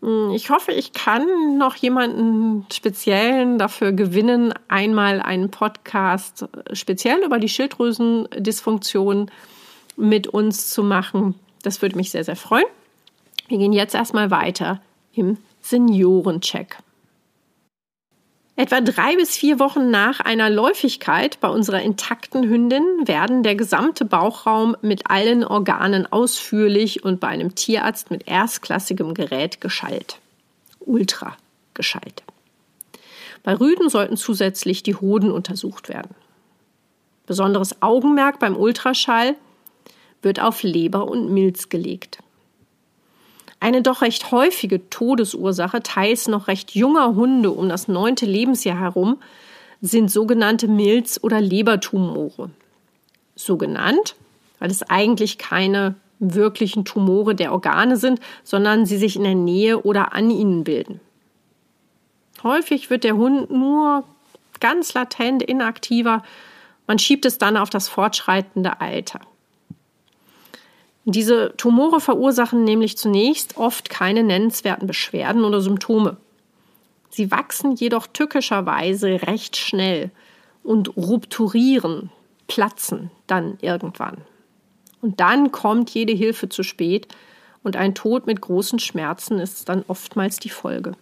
Hm, 0.00 0.32
ich 0.32 0.50
hoffe, 0.50 0.72
ich 0.72 0.92
kann 0.92 1.56
noch 1.58 1.76
jemanden 1.76 2.66
speziellen 2.72 3.56
dafür 3.56 3.92
gewinnen, 3.92 4.52
einmal 4.66 5.20
einen 5.20 5.52
Podcast 5.52 6.48
speziell 6.72 7.22
über 7.22 7.38
die 7.38 7.48
Schilddrüsendysfunktion 7.48 9.30
mit 9.96 10.26
uns 10.26 10.70
zu 10.70 10.82
machen. 10.82 11.36
Das 11.62 11.82
würde 11.82 11.96
mich 11.96 12.10
sehr, 12.10 12.24
sehr 12.24 12.34
freuen. 12.34 12.66
Wir 13.46 13.58
gehen 13.58 13.72
jetzt 13.72 13.94
erstmal 13.94 14.32
weiter 14.32 14.80
im 15.14 15.38
Seniorencheck. 15.60 16.78
Etwa 18.60 18.82
drei 18.82 19.16
bis 19.16 19.36
vier 19.38 19.58
Wochen 19.58 19.90
nach 19.90 20.20
einer 20.20 20.50
Läufigkeit 20.50 21.40
bei 21.40 21.48
unserer 21.48 21.80
intakten 21.80 22.46
Hündin 22.46 22.84
werden 23.06 23.42
der 23.42 23.54
gesamte 23.54 24.04
Bauchraum 24.04 24.76
mit 24.82 25.10
allen 25.10 25.44
Organen 25.44 26.06
ausführlich 26.12 27.02
und 27.02 27.20
bei 27.20 27.28
einem 27.28 27.54
Tierarzt 27.54 28.10
mit 28.10 28.28
erstklassigem 28.28 29.14
Gerät 29.14 29.62
geschallt. 29.62 30.18
Ultra 30.80 31.38
geschallt. 31.72 32.22
Bei 33.42 33.54
Rüden 33.54 33.88
sollten 33.88 34.18
zusätzlich 34.18 34.82
die 34.82 34.94
Hoden 34.94 35.30
untersucht 35.30 35.88
werden. 35.88 36.14
Besonderes 37.24 37.80
Augenmerk 37.80 38.40
beim 38.40 38.56
Ultraschall 38.56 39.36
wird 40.20 40.40
auf 40.40 40.62
Leber 40.62 41.08
und 41.08 41.32
Milz 41.32 41.70
gelegt. 41.70 42.18
Eine 43.60 43.82
doch 43.82 44.00
recht 44.00 44.32
häufige 44.32 44.88
Todesursache, 44.88 45.82
teils 45.82 46.28
noch 46.28 46.48
recht 46.48 46.74
junger 46.74 47.14
Hunde 47.14 47.50
um 47.50 47.68
das 47.68 47.88
neunte 47.88 48.24
Lebensjahr 48.24 48.78
herum, 48.78 49.18
sind 49.82 50.10
sogenannte 50.10 50.66
Milz- 50.66 51.20
oder 51.22 51.40
Lebertumore. 51.40 52.50
So 53.36 53.58
genannt, 53.58 54.16
weil 54.58 54.70
es 54.70 54.82
eigentlich 54.82 55.36
keine 55.38 55.94
wirklichen 56.18 56.84
Tumore 56.84 57.34
der 57.34 57.52
Organe 57.52 57.96
sind, 57.96 58.20
sondern 58.44 58.86
sie 58.86 58.98
sich 58.98 59.16
in 59.16 59.24
der 59.24 59.34
Nähe 59.34 59.82
oder 59.82 60.14
an 60.14 60.30
ihnen 60.30 60.64
bilden. 60.64 61.00
Häufig 62.42 62.88
wird 62.88 63.04
der 63.04 63.16
Hund 63.16 63.50
nur 63.50 64.04
ganz 64.60 64.94
latent 64.94 65.42
inaktiver. 65.42 66.22
Man 66.86 66.98
schiebt 66.98 67.26
es 67.26 67.38
dann 67.38 67.56
auf 67.56 67.70
das 67.70 67.88
fortschreitende 67.88 68.80
Alter. 68.80 69.20
Diese 71.04 71.54
Tumore 71.56 72.00
verursachen 72.00 72.64
nämlich 72.64 72.98
zunächst 72.98 73.56
oft 73.56 73.88
keine 73.90 74.22
nennenswerten 74.22 74.86
Beschwerden 74.86 75.44
oder 75.44 75.60
Symptome. 75.60 76.18
Sie 77.08 77.30
wachsen 77.30 77.74
jedoch 77.74 78.06
tückischerweise 78.06 79.22
recht 79.22 79.56
schnell 79.56 80.10
und 80.62 80.96
rupturieren, 80.96 82.10
platzen 82.46 83.10
dann 83.26 83.58
irgendwann. 83.60 84.18
Und 85.00 85.20
dann 85.20 85.50
kommt 85.50 85.90
jede 85.90 86.12
Hilfe 86.12 86.48
zu 86.48 86.62
spät 86.62 87.08
und 87.62 87.76
ein 87.76 87.94
Tod 87.94 88.26
mit 88.26 88.40
großen 88.40 88.78
Schmerzen 88.78 89.38
ist 89.38 89.68
dann 89.68 89.84
oftmals 89.88 90.38
die 90.38 90.50
Folge. 90.50 90.92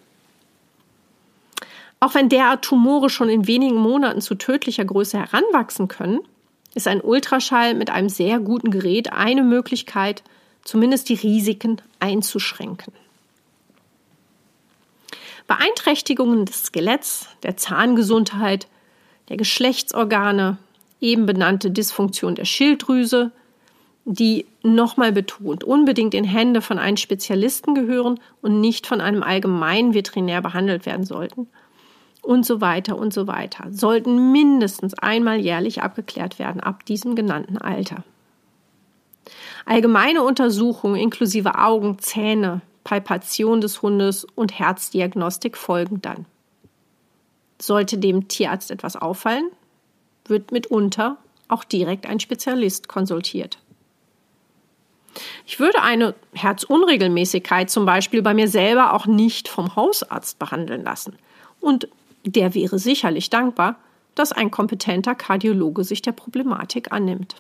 Auch 2.01 2.15
wenn 2.15 2.29
derart 2.29 2.65
Tumore 2.65 3.11
schon 3.11 3.29
in 3.29 3.49
wenigen 3.49 3.77
Monaten 3.77 4.21
zu 4.21 4.37
tödlicher 4.37 4.85
Größe 4.85 5.19
heranwachsen 5.19 5.89
können, 5.89 6.21
ist 6.75 6.89
ein 6.89 7.01
Ultraschall 7.01 7.75
mit 7.75 7.91
einem 7.91 8.09
sehr 8.09 8.39
guten 8.41 8.71
Gerät 8.71 9.13
eine 9.13 9.43
Möglichkeit, 9.43 10.23
zumindest 10.65 11.09
die 11.09 11.15
Risiken 11.15 11.81
einzuschränken. 11.99 12.93
Beeinträchtigungen 15.47 16.45
des 16.45 16.65
Skeletts, 16.65 17.29
der 17.43 17.57
Zahngesundheit, 17.57 18.69
der 19.31 19.39
Geschlechtsorgane, 19.39 20.59
eben 21.01 21.27
benannte 21.27 21.71
Dysfunktion 21.71 22.35
der 22.35 22.45
Schilddrüse, 22.45 23.31
die 24.05 24.47
nochmal 24.63 25.13
betont 25.13 25.65
unbedingt 25.65 26.15
in 26.15 26.25
Hände 26.25 26.61
von 26.61 26.79
einem 26.79 26.97
Spezialisten 26.97 27.75
gehören 27.75 28.21
und 28.43 28.61
nicht 28.61 28.87
von 28.87 29.01
einem 29.01 29.23
allgemeinen 29.23 29.95
Veterinär 29.95 30.43
behandelt 30.43 30.87
werden 30.87 31.05
sollten 31.05 31.49
und 32.29 32.45
so 32.45 32.61
weiter 32.61 32.99
und 32.99 33.15
so 33.15 33.27
weiter, 33.27 33.69
sollten 33.71 34.33
mindestens 34.33 34.93
einmal 34.93 35.41
jährlich 35.41 35.81
abgeklärt 35.83 36.39
werden 36.39 36.61
ab 36.61 36.85
diesem 36.85 37.17
genannten 37.17 37.57
Alter. 37.57 38.05
Allgemeine 39.65 40.23
Untersuchungen 40.23 40.97
inklusive 40.97 41.55
Augen, 41.59 41.99
Zähne, 42.01 42.61
Palpation 42.85 43.63
des 43.63 43.81
Hundes 43.81 44.27
und 44.35 44.59
Herzdiagnostik 44.59 45.57
folgen 45.57 46.03
dann. 46.03 46.27
Sollte 47.59 47.97
dem 47.97 48.29
Tierarzt 48.29 48.71
etwas 48.71 48.97
auffallen, 48.97 49.49
wird 50.27 50.53
mitunter 50.53 51.17
auch 51.49 51.65
direkt 51.65 52.07
ein 52.07 52.21
Spezialist 52.21 52.89
konsultiert. 52.89 53.59
Ich 55.47 55.59
würde 55.59 55.81
eine 55.81 56.15
Herzunregelmäßigkeit 56.35 57.71
zum 57.71 57.87
Beispiel 57.87 58.21
bei 58.21 58.35
mir 58.35 58.49
selber 58.49 58.93
auch 58.93 59.07
nicht 59.07 59.49
vom 59.49 59.77
Hausarzt 59.77 60.39
behandeln 60.39 60.85
lassen. 60.85 61.17
Und 61.61 61.89
der 62.33 62.55
wäre 62.55 62.79
sicherlich 62.79 63.31
dankbar, 63.31 63.77
dass 64.15 64.33
ein 64.33 64.51
kompetenter 64.51 65.15
Kardiologe 65.15 65.85
sich 65.85 66.03
der 66.03 66.13
Problematik 66.13 66.93
annimmt. 66.93 67.37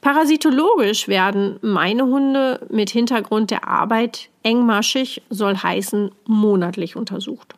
Parasitologisch 0.00 1.08
werden 1.08 1.58
meine 1.62 2.04
Hunde 2.04 2.66
mit 2.70 2.90
Hintergrund 2.90 3.50
der 3.50 3.66
Arbeit 3.66 4.28
engmaschig, 4.42 5.22
soll 5.30 5.56
heißen 5.56 6.10
monatlich 6.26 6.96
untersucht. 6.96 7.54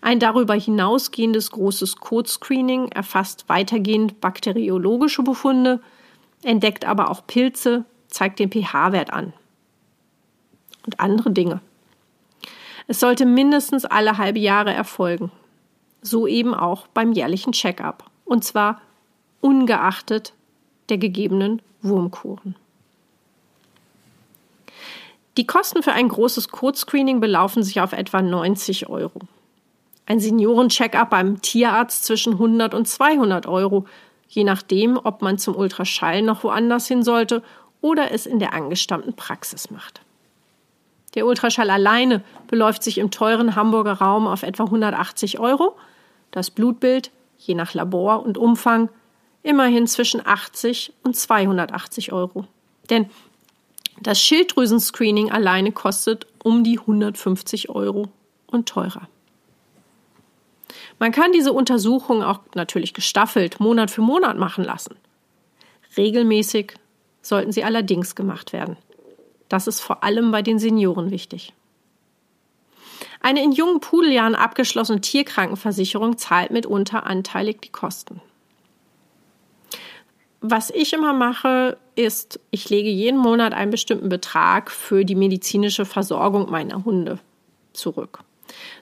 Ein 0.00 0.18
darüber 0.18 0.54
hinausgehendes 0.54 1.50
großes 1.52 1.96
Code-Screening 1.96 2.88
erfasst 2.88 3.44
weitergehend 3.48 4.20
bakteriologische 4.20 5.22
Befunde, 5.22 5.80
entdeckt 6.42 6.84
aber 6.84 7.10
auch 7.10 7.26
Pilze, 7.26 7.84
zeigt 8.08 8.38
den 8.38 8.50
pH-Wert 8.50 9.12
an 9.12 9.32
und 10.84 11.00
andere 11.00 11.30
Dinge. 11.30 11.60
Es 12.86 13.00
sollte 13.00 13.24
mindestens 13.24 13.84
alle 13.84 14.18
halbe 14.18 14.38
Jahre 14.38 14.72
erfolgen. 14.72 15.32
So 16.02 16.26
eben 16.26 16.54
auch 16.54 16.86
beim 16.88 17.12
jährlichen 17.12 17.52
Check-up. 17.52 18.04
Und 18.24 18.44
zwar 18.44 18.80
ungeachtet 19.40 20.34
der 20.88 20.98
gegebenen 20.98 21.62
Wurmkuren. 21.82 22.56
Die 25.36 25.46
Kosten 25.46 25.82
für 25.82 25.92
ein 25.92 26.08
großes 26.08 26.48
Code-Screening 26.50 27.20
belaufen 27.20 27.62
sich 27.62 27.80
auf 27.80 27.92
etwa 27.92 28.22
90 28.22 28.88
Euro. 28.88 29.20
Ein 30.06 30.20
Senioren-Check-up 30.20 31.10
beim 31.10 31.42
Tierarzt 31.42 32.04
zwischen 32.04 32.34
100 32.34 32.74
und 32.74 32.86
200 32.86 33.46
Euro, 33.46 33.86
je 34.28 34.44
nachdem, 34.44 34.96
ob 34.96 35.22
man 35.22 35.38
zum 35.38 35.56
Ultraschall 35.56 36.22
noch 36.22 36.44
woanders 36.44 36.86
hin 36.86 37.02
sollte 37.02 37.42
oder 37.80 38.12
es 38.12 38.26
in 38.26 38.38
der 38.38 38.52
angestammten 38.52 39.14
Praxis 39.14 39.70
macht. 39.70 40.03
Der 41.14 41.26
Ultraschall 41.26 41.70
alleine 41.70 42.22
beläuft 42.48 42.82
sich 42.82 42.98
im 42.98 43.10
teuren 43.10 43.54
Hamburger 43.54 43.94
Raum 43.94 44.26
auf 44.26 44.42
etwa 44.42 44.64
180 44.64 45.38
Euro. 45.38 45.76
Das 46.30 46.50
Blutbild, 46.50 47.10
je 47.38 47.54
nach 47.54 47.74
Labor 47.74 48.24
und 48.24 48.36
Umfang, 48.36 48.88
immerhin 49.42 49.86
zwischen 49.86 50.26
80 50.26 50.92
und 51.04 51.16
280 51.16 52.12
Euro. 52.12 52.46
Denn 52.90 53.08
das 54.00 54.20
Schilddrüsenscreening 54.20 55.30
alleine 55.30 55.70
kostet 55.70 56.26
um 56.42 56.64
die 56.64 56.78
150 56.80 57.70
Euro 57.70 58.08
und 58.46 58.68
teurer. 58.68 59.08
Man 60.98 61.12
kann 61.12 61.32
diese 61.32 61.52
Untersuchung 61.52 62.22
auch 62.22 62.40
natürlich 62.54 62.94
gestaffelt 62.94 63.60
Monat 63.60 63.90
für 63.90 64.02
Monat 64.02 64.36
machen 64.36 64.64
lassen. 64.64 64.96
Regelmäßig 65.96 66.74
sollten 67.22 67.52
sie 67.52 67.64
allerdings 67.64 68.14
gemacht 68.14 68.52
werden. 68.52 68.76
Das 69.54 69.68
ist 69.68 69.78
vor 69.78 70.02
allem 70.02 70.32
bei 70.32 70.42
den 70.42 70.58
Senioren 70.58 71.12
wichtig. 71.12 71.52
Eine 73.20 73.40
in 73.40 73.52
jungen 73.52 73.78
Pudeljahren 73.78 74.34
abgeschlossene 74.34 75.00
Tierkrankenversicherung 75.00 76.18
zahlt 76.18 76.50
mitunter 76.50 77.06
anteilig 77.06 77.60
die 77.62 77.68
Kosten. 77.68 78.20
Was 80.40 80.70
ich 80.70 80.92
immer 80.92 81.12
mache, 81.12 81.78
ist, 81.94 82.40
ich 82.50 82.68
lege 82.68 82.88
jeden 82.88 83.20
Monat 83.20 83.54
einen 83.54 83.70
bestimmten 83.70 84.08
Betrag 84.08 84.72
für 84.72 85.04
die 85.04 85.14
medizinische 85.14 85.84
Versorgung 85.84 86.50
meiner 86.50 86.84
Hunde 86.84 87.20
zurück. 87.74 88.24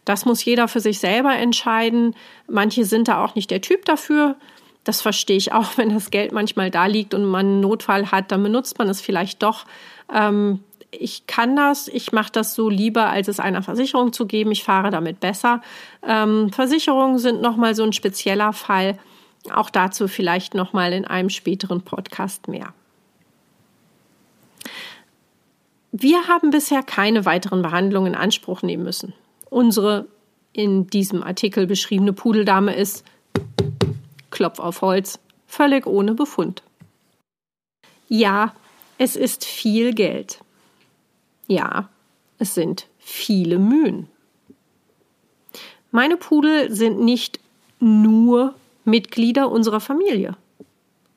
Das 0.06 0.24
muss 0.24 0.42
jeder 0.42 0.68
für 0.68 0.80
sich 0.80 1.00
selber 1.00 1.37
entscheiden. 1.37 2.16
Manche 2.48 2.87
sind 2.87 3.08
da 3.08 3.22
auch 3.22 3.35
nicht 3.35 3.50
der 3.50 3.61
Typ 3.61 3.85
dafür. 3.85 4.37
Das 4.84 5.00
verstehe 5.00 5.36
ich 5.36 5.52
auch, 5.52 5.72
wenn 5.76 5.90
das 5.90 6.10
Geld 6.10 6.32
manchmal 6.32 6.70
da 6.70 6.86
liegt 6.86 7.14
und 7.14 7.24
man 7.24 7.46
einen 7.46 7.60
Notfall 7.60 8.10
hat, 8.10 8.32
dann 8.32 8.42
benutzt 8.42 8.78
man 8.78 8.88
es 8.88 9.00
vielleicht 9.00 9.42
doch. 9.42 9.64
Ähm, 10.12 10.60
ich 10.90 11.26
kann 11.26 11.56
das, 11.56 11.88
ich 11.88 12.12
mache 12.12 12.30
das 12.32 12.54
so 12.54 12.68
lieber, 12.68 13.08
als 13.08 13.26
es 13.28 13.40
einer 13.40 13.62
Versicherung 13.62 14.12
zu 14.12 14.26
geben. 14.26 14.52
Ich 14.52 14.62
fahre 14.62 14.90
damit 14.90 15.20
besser. 15.20 15.62
Ähm, 16.06 16.52
Versicherungen 16.52 17.18
sind 17.18 17.40
nochmal 17.40 17.74
so 17.74 17.82
ein 17.82 17.94
spezieller 17.94 18.52
Fall. 18.52 18.98
Auch 19.52 19.70
dazu 19.70 20.06
vielleicht 20.06 20.54
nochmal 20.54 20.92
in 20.92 21.06
einem 21.06 21.30
späteren 21.30 21.80
Podcast 21.80 22.46
mehr. 22.46 22.74
Wir 25.92 26.28
haben 26.28 26.50
bisher 26.50 26.82
keine 26.82 27.24
weiteren 27.24 27.62
Behandlungen 27.62 28.14
in 28.14 28.18
Anspruch 28.18 28.62
nehmen 28.62 28.84
müssen. 28.84 29.14
Unsere 29.50 30.06
in 30.52 30.86
diesem 30.86 31.22
Artikel 31.22 31.66
beschriebene 31.66 32.12
Pudeldame 32.12 32.74
ist, 32.74 33.04
Klopf 34.32 34.58
auf 34.58 34.82
Holz, 34.82 35.20
völlig 35.46 35.86
ohne 35.86 36.14
Befund. 36.14 36.64
Ja, 38.08 38.52
es 38.98 39.14
ist 39.14 39.44
viel 39.44 39.94
Geld. 39.94 40.40
Ja, 41.46 41.88
es 42.38 42.54
sind 42.54 42.88
viele 42.98 43.58
Mühen. 43.58 44.08
Meine 45.92 46.16
Pudel 46.16 46.72
sind 46.72 47.00
nicht 47.00 47.38
nur 47.78 48.54
Mitglieder 48.84 49.50
unserer 49.50 49.80
Familie, 49.80 50.36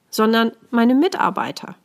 sondern 0.10 0.52
meine 0.70 0.96
Mitarbeiter, 0.96 1.76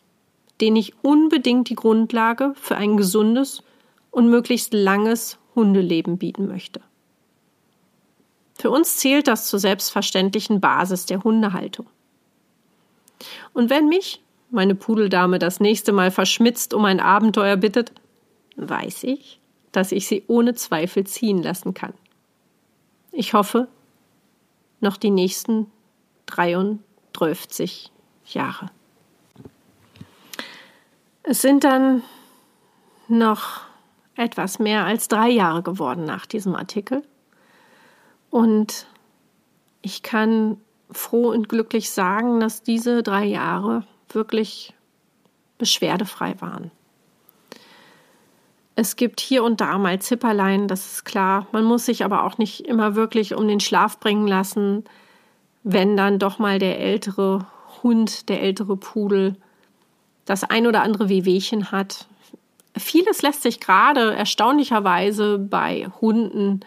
denen 0.60 0.76
ich 0.76 0.92
unbedingt 1.02 1.70
die 1.70 1.76
Grundlage 1.76 2.52
für 2.56 2.76
ein 2.76 2.96
gesundes 2.96 3.62
und 4.10 4.28
möglichst 4.28 4.74
langes 4.74 5.38
Hundeleben 5.54 6.18
bieten 6.18 6.46
möchte. 6.46 6.80
Für 8.60 8.70
uns 8.70 8.98
zählt 8.98 9.26
das 9.26 9.48
zur 9.48 9.58
selbstverständlichen 9.58 10.60
Basis 10.60 11.06
der 11.06 11.24
Hundehaltung. 11.24 11.86
Und 13.54 13.70
wenn 13.70 13.88
mich 13.88 14.22
meine 14.50 14.74
Pudeldame 14.74 15.38
das 15.38 15.60
nächste 15.60 15.92
Mal 15.92 16.10
verschmitzt 16.10 16.74
um 16.74 16.84
ein 16.84 17.00
Abenteuer 17.00 17.56
bittet, 17.56 17.90
weiß 18.56 19.04
ich, 19.04 19.40
dass 19.72 19.92
ich 19.92 20.06
sie 20.06 20.24
ohne 20.26 20.54
Zweifel 20.54 21.06
ziehen 21.06 21.42
lassen 21.42 21.72
kann. 21.72 21.94
Ich 23.12 23.32
hoffe, 23.32 23.66
noch 24.80 24.98
die 24.98 25.10
nächsten 25.10 25.72
33 26.26 27.90
Jahre. 28.26 28.66
Es 31.22 31.40
sind 31.40 31.64
dann 31.64 32.02
noch 33.08 33.62
etwas 34.16 34.58
mehr 34.58 34.84
als 34.84 35.08
drei 35.08 35.30
Jahre 35.30 35.62
geworden 35.62 36.04
nach 36.04 36.26
diesem 36.26 36.54
Artikel. 36.54 37.02
Und 38.30 38.86
ich 39.82 40.02
kann 40.02 40.56
froh 40.90 41.30
und 41.30 41.48
glücklich 41.48 41.90
sagen, 41.90 42.40
dass 42.40 42.62
diese 42.62 43.02
drei 43.02 43.24
Jahre 43.24 43.84
wirklich 44.08 44.74
beschwerdefrei 45.58 46.40
waren. 46.40 46.70
Es 48.76 48.96
gibt 48.96 49.20
hier 49.20 49.44
und 49.44 49.60
da 49.60 49.76
mal 49.78 50.00
Zipperlein, 50.00 50.66
das 50.66 50.92
ist 50.92 51.04
klar. 51.04 51.46
Man 51.52 51.64
muss 51.64 51.84
sich 51.84 52.04
aber 52.04 52.24
auch 52.24 52.38
nicht 52.38 52.66
immer 52.66 52.94
wirklich 52.94 53.34
um 53.34 53.46
den 53.46 53.60
Schlaf 53.60 54.00
bringen 54.00 54.26
lassen, 54.26 54.84
wenn 55.62 55.96
dann 55.96 56.18
doch 56.18 56.38
mal 56.38 56.58
der 56.58 56.80
ältere 56.80 57.46
Hund, 57.82 58.28
der 58.28 58.42
ältere 58.42 58.76
Pudel 58.76 59.36
das 60.24 60.44
ein 60.44 60.66
oder 60.66 60.82
andere 60.82 61.08
Wehwehchen 61.08 61.72
hat. 61.72 62.06
Vieles 62.76 63.20
lässt 63.20 63.42
sich 63.42 63.60
gerade 63.60 64.14
erstaunlicherweise 64.14 65.38
bei 65.38 65.88
Hunden 66.00 66.60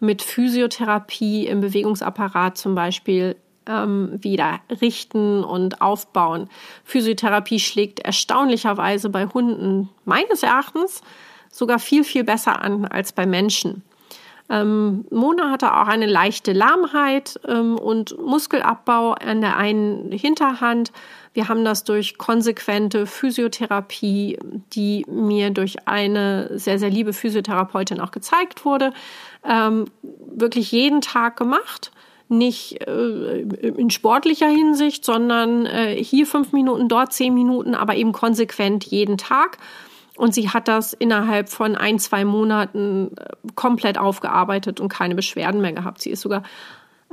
mit 0.00 0.22
Physiotherapie 0.22 1.46
im 1.46 1.60
Bewegungsapparat 1.60 2.58
zum 2.58 2.74
Beispiel 2.74 3.36
ähm, 3.66 4.18
wieder 4.22 4.60
richten 4.80 5.44
und 5.44 5.80
aufbauen. 5.80 6.48
Physiotherapie 6.84 7.60
schlägt 7.60 8.00
erstaunlicherweise 8.00 9.10
bei 9.10 9.26
Hunden 9.26 9.88
meines 10.04 10.42
Erachtens 10.42 11.02
sogar 11.50 11.78
viel, 11.78 12.04
viel 12.04 12.24
besser 12.24 12.60
an 12.62 12.84
als 12.84 13.12
bei 13.12 13.26
Menschen. 13.26 13.82
Ähm, 14.48 15.04
Mona 15.10 15.50
hatte 15.50 15.74
auch 15.74 15.88
eine 15.88 16.06
leichte 16.06 16.52
Lahmheit 16.52 17.40
ähm, 17.48 17.76
und 17.76 18.16
Muskelabbau 18.18 19.12
an 19.12 19.40
der 19.40 19.56
einen 19.56 20.12
Hinterhand. 20.12 20.92
Wir 21.34 21.48
haben 21.48 21.64
das 21.64 21.82
durch 21.82 22.16
konsequente 22.16 23.06
Physiotherapie, 23.06 24.38
die 24.72 25.04
mir 25.08 25.50
durch 25.50 25.88
eine 25.88 26.58
sehr, 26.58 26.78
sehr 26.78 26.90
liebe 26.90 27.12
Physiotherapeutin 27.12 28.00
auch 28.00 28.12
gezeigt 28.12 28.64
wurde, 28.64 28.92
ähm, 29.44 29.86
wirklich 30.34 30.72
jeden 30.72 31.00
Tag 31.00 31.36
gemacht 31.36 31.92
nicht 32.28 32.80
äh, 32.86 33.40
in 33.40 33.90
sportlicher 33.90 34.48
Hinsicht, 34.48 35.04
sondern 35.04 35.66
äh, 35.66 36.02
hier 36.02 36.26
fünf 36.26 36.52
Minuten, 36.52 36.88
dort 36.88 37.12
zehn 37.12 37.34
Minuten, 37.34 37.74
aber 37.74 37.94
eben 37.94 38.12
konsequent 38.12 38.84
jeden 38.84 39.16
Tag. 39.16 39.58
Und 40.16 40.34
sie 40.34 40.48
hat 40.48 40.66
das 40.66 40.92
innerhalb 40.92 41.48
von 41.50 41.76
ein, 41.76 41.98
zwei 41.98 42.24
Monaten 42.24 43.12
äh, 43.16 43.28
komplett 43.54 43.98
aufgearbeitet 43.98 44.80
und 44.80 44.88
keine 44.88 45.14
Beschwerden 45.14 45.60
mehr 45.60 45.72
gehabt. 45.72 46.02
Sie 46.02 46.10
ist 46.10 46.22
sogar 46.22 46.42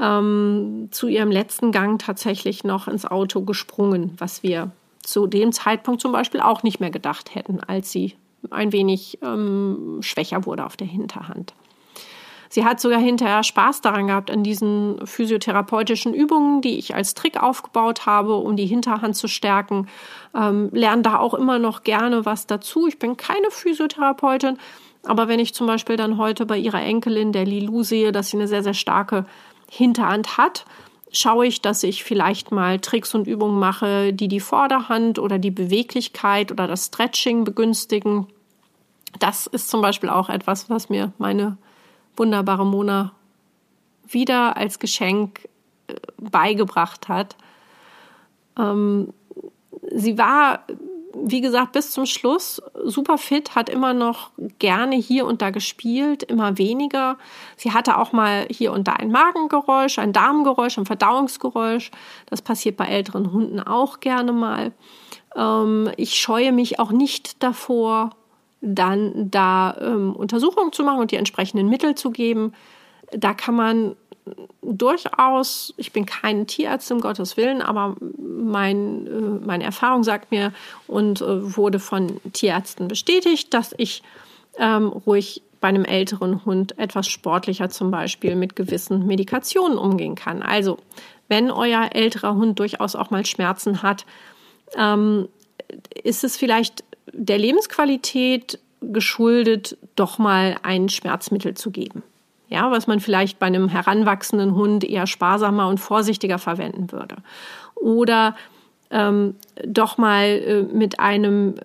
ähm, 0.01 0.87
zu 0.91 1.07
ihrem 1.07 1.29
letzten 1.29 1.71
Gang 1.71 2.01
tatsächlich 2.01 2.63
noch 2.63 2.87
ins 2.87 3.05
Auto 3.05 3.41
gesprungen, 3.41 4.15
was 4.17 4.41
wir 4.41 4.71
zu 5.01 5.27
dem 5.27 5.51
Zeitpunkt 5.51 6.01
zum 6.01 6.11
Beispiel 6.11 6.39
auch 6.39 6.63
nicht 6.63 6.79
mehr 6.79 6.91
gedacht 6.91 7.35
hätten, 7.35 7.59
als 7.59 7.91
sie 7.91 8.15
ein 8.49 8.71
wenig 8.71 9.19
ähm, 9.21 9.99
schwächer 10.01 10.45
wurde 10.45 10.65
auf 10.65 10.77
der 10.77 10.87
Hinterhand. 10.87 11.53
Sie 12.53 12.63
hat 12.63 12.79
sogar 12.79 12.99
hinterher 12.99 13.41
Spaß 13.41 13.81
daran 13.81 14.05
gehabt, 14.05 14.29
an 14.29 14.43
diesen 14.43 15.07
physiotherapeutischen 15.07 16.13
Übungen, 16.13 16.61
die 16.61 16.77
ich 16.77 16.93
als 16.93 17.15
Trick 17.15 17.41
aufgebaut 17.41 18.05
habe, 18.05 18.35
um 18.35 18.55
die 18.55 18.67
Hinterhand 18.67 19.15
zu 19.15 19.27
stärken. 19.27 19.87
Ähm, 20.35 20.69
lerne 20.71 21.01
da 21.01 21.17
auch 21.17 21.33
immer 21.33 21.57
noch 21.57 21.81
gerne 21.81 22.27
was 22.27 22.45
dazu. 22.45 22.85
Ich 22.85 22.99
bin 22.99 23.17
keine 23.17 23.49
Physiotherapeutin, 23.49 24.59
aber 25.01 25.27
wenn 25.27 25.39
ich 25.39 25.55
zum 25.55 25.65
Beispiel 25.65 25.97
dann 25.97 26.19
heute 26.19 26.45
bei 26.45 26.59
ihrer 26.59 26.83
Enkelin, 26.83 27.31
der 27.31 27.45
Lilou, 27.45 27.81
sehe, 27.81 28.11
dass 28.11 28.29
sie 28.29 28.37
eine 28.37 28.47
sehr, 28.47 28.61
sehr 28.61 28.75
starke 28.75 29.25
Hinterhand 29.67 30.37
hat, 30.37 30.65
schaue 31.11 31.47
ich, 31.47 31.59
dass 31.63 31.81
ich 31.81 32.03
vielleicht 32.03 32.51
mal 32.51 32.77
Tricks 32.77 33.15
und 33.15 33.25
Übungen 33.25 33.57
mache, 33.57 34.13
die 34.13 34.27
die 34.27 34.39
Vorderhand 34.39 35.17
oder 35.17 35.39
die 35.39 35.49
Beweglichkeit 35.49 36.51
oder 36.51 36.67
das 36.67 36.85
Stretching 36.85 37.45
begünstigen. 37.45 38.27
Das 39.17 39.47
ist 39.47 39.71
zum 39.71 39.81
Beispiel 39.81 40.09
auch 40.09 40.29
etwas, 40.29 40.69
was 40.69 40.89
mir 40.89 41.13
meine 41.17 41.57
wunderbare 42.15 42.65
Mona 42.65 43.13
wieder 44.07 44.57
als 44.57 44.79
Geschenk 44.79 45.47
äh, 45.87 45.95
beigebracht 46.17 47.07
hat. 47.07 47.35
Ähm, 48.57 49.13
sie 49.91 50.17
war, 50.17 50.65
wie 51.15 51.41
gesagt, 51.41 51.73
bis 51.73 51.91
zum 51.91 52.05
Schluss 52.05 52.61
super 52.83 53.17
fit, 53.17 53.55
hat 53.55 53.69
immer 53.69 53.93
noch 53.93 54.31
gerne 54.59 54.95
hier 54.95 55.25
und 55.25 55.41
da 55.41 55.49
gespielt, 55.49 56.23
immer 56.23 56.57
weniger. 56.57 57.17
Sie 57.55 57.71
hatte 57.71 57.97
auch 57.97 58.11
mal 58.11 58.47
hier 58.49 58.71
und 58.71 58.87
da 58.87 58.93
ein 58.93 59.11
Magengeräusch, 59.11 59.99
ein 59.99 60.13
Darmgeräusch, 60.13 60.77
ein 60.77 60.85
Verdauungsgeräusch. 60.85 61.91
Das 62.27 62.41
passiert 62.41 62.77
bei 62.77 62.85
älteren 62.85 63.31
Hunden 63.31 63.59
auch 63.59 63.99
gerne 63.99 64.31
mal. 64.31 64.73
Ähm, 65.35 65.91
ich 65.97 66.19
scheue 66.19 66.51
mich 66.51 66.79
auch 66.79 66.91
nicht 66.91 67.41
davor, 67.41 68.11
dann 68.63 69.29
da 69.29 69.77
ähm, 69.79 70.15
Untersuchungen 70.15 70.71
zu 70.71 70.83
machen 70.83 71.01
und 71.01 71.11
die 71.11 71.17
entsprechenden 71.17 71.67
Mittel 71.67 71.95
zu 71.95 72.11
geben. 72.11 72.53
Da 73.11 73.33
kann 73.33 73.55
man 73.55 73.95
durchaus, 74.61 75.73
ich 75.75 75.91
bin 75.91 76.05
kein 76.05 76.47
Tierarzt 76.47 76.89
um 76.91 77.01
Gottes 77.01 77.35
Willen, 77.35 77.61
aber 77.61 77.97
mein, 78.17 79.05
äh, 79.05 79.45
meine 79.45 79.65
Erfahrung 79.65 80.03
sagt 80.03 80.31
mir 80.31 80.53
und 80.87 81.21
äh, 81.21 81.57
wurde 81.57 81.79
von 81.79 82.21
Tierärzten 82.31 82.87
bestätigt, 82.87 83.53
dass 83.53 83.73
ich 83.77 84.01
ähm, 84.57 84.87
ruhig 84.87 85.41
bei 85.59 85.67
einem 85.67 85.83
älteren 85.83 86.45
Hund 86.45 86.77
etwas 86.79 87.07
sportlicher 87.07 87.69
zum 87.69 87.91
Beispiel 87.91 88.35
mit 88.35 88.55
gewissen 88.55 89.05
Medikationen 89.05 89.77
umgehen 89.77 90.15
kann. 90.15 90.41
Also, 90.41 90.77
wenn 91.27 91.51
euer 91.51 91.89
älterer 91.93 92.35
Hund 92.35 92.59
durchaus 92.59 92.95
auch 92.95 93.09
mal 93.11 93.25
Schmerzen 93.25 93.81
hat, 93.81 94.05
ähm, 94.77 95.27
ist 96.03 96.23
es 96.23 96.37
vielleicht 96.37 96.83
der 97.11 97.37
Lebensqualität 97.37 98.59
geschuldet, 98.81 99.77
doch 99.95 100.17
mal 100.17 100.57
ein 100.63 100.89
Schmerzmittel 100.89 101.55
zu 101.55 101.71
geben. 101.71 102.03
Ja, 102.49 102.69
was 102.69 102.87
man 102.87 102.99
vielleicht 102.99 103.39
bei 103.39 103.47
einem 103.47 103.69
heranwachsenden 103.69 104.55
Hund 104.55 104.83
eher 104.83 105.07
sparsamer 105.07 105.67
und 105.67 105.79
vorsichtiger 105.79 106.37
verwenden 106.37 106.91
würde. 106.91 107.15
Oder 107.75 108.35
ähm, 108.91 109.35
doch 109.65 109.97
mal 109.97 110.25
äh, 110.25 110.61
mit 110.61 110.99
einem 110.99 111.55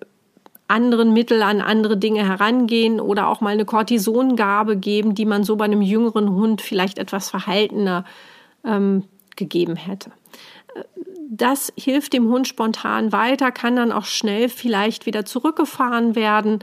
anderen 0.67 1.13
Mittel 1.13 1.41
an 1.41 1.61
andere 1.61 1.97
Dinge 1.97 2.25
herangehen 2.25 2.99
oder 2.99 3.27
auch 3.27 3.41
mal 3.41 3.51
eine 3.51 3.65
Cortisongabe 3.65 4.77
geben, 4.77 5.15
die 5.15 5.25
man 5.25 5.43
so 5.43 5.55
bei 5.55 5.65
einem 5.65 5.81
jüngeren 5.81 6.29
Hund 6.29 6.61
vielleicht 6.61 6.97
etwas 6.99 7.29
verhaltener 7.29 8.05
ähm, 8.63 9.03
gegeben 9.35 9.75
hätte 9.75 10.11
das 11.31 11.71
hilft 11.77 12.13
dem 12.13 12.27
Hund 12.27 12.47
spontan 12.47 13.11
weiter, 13.11 13.51
kann 13.51 13.75
dann 13.75 13.91
auch 13.91 14.05
schnell 14.05 14.49
vielleicht 14.49 15.05
wieder 15.05 15.25
zurückgefahren 15.25 16.15
werden. 16.15 16.59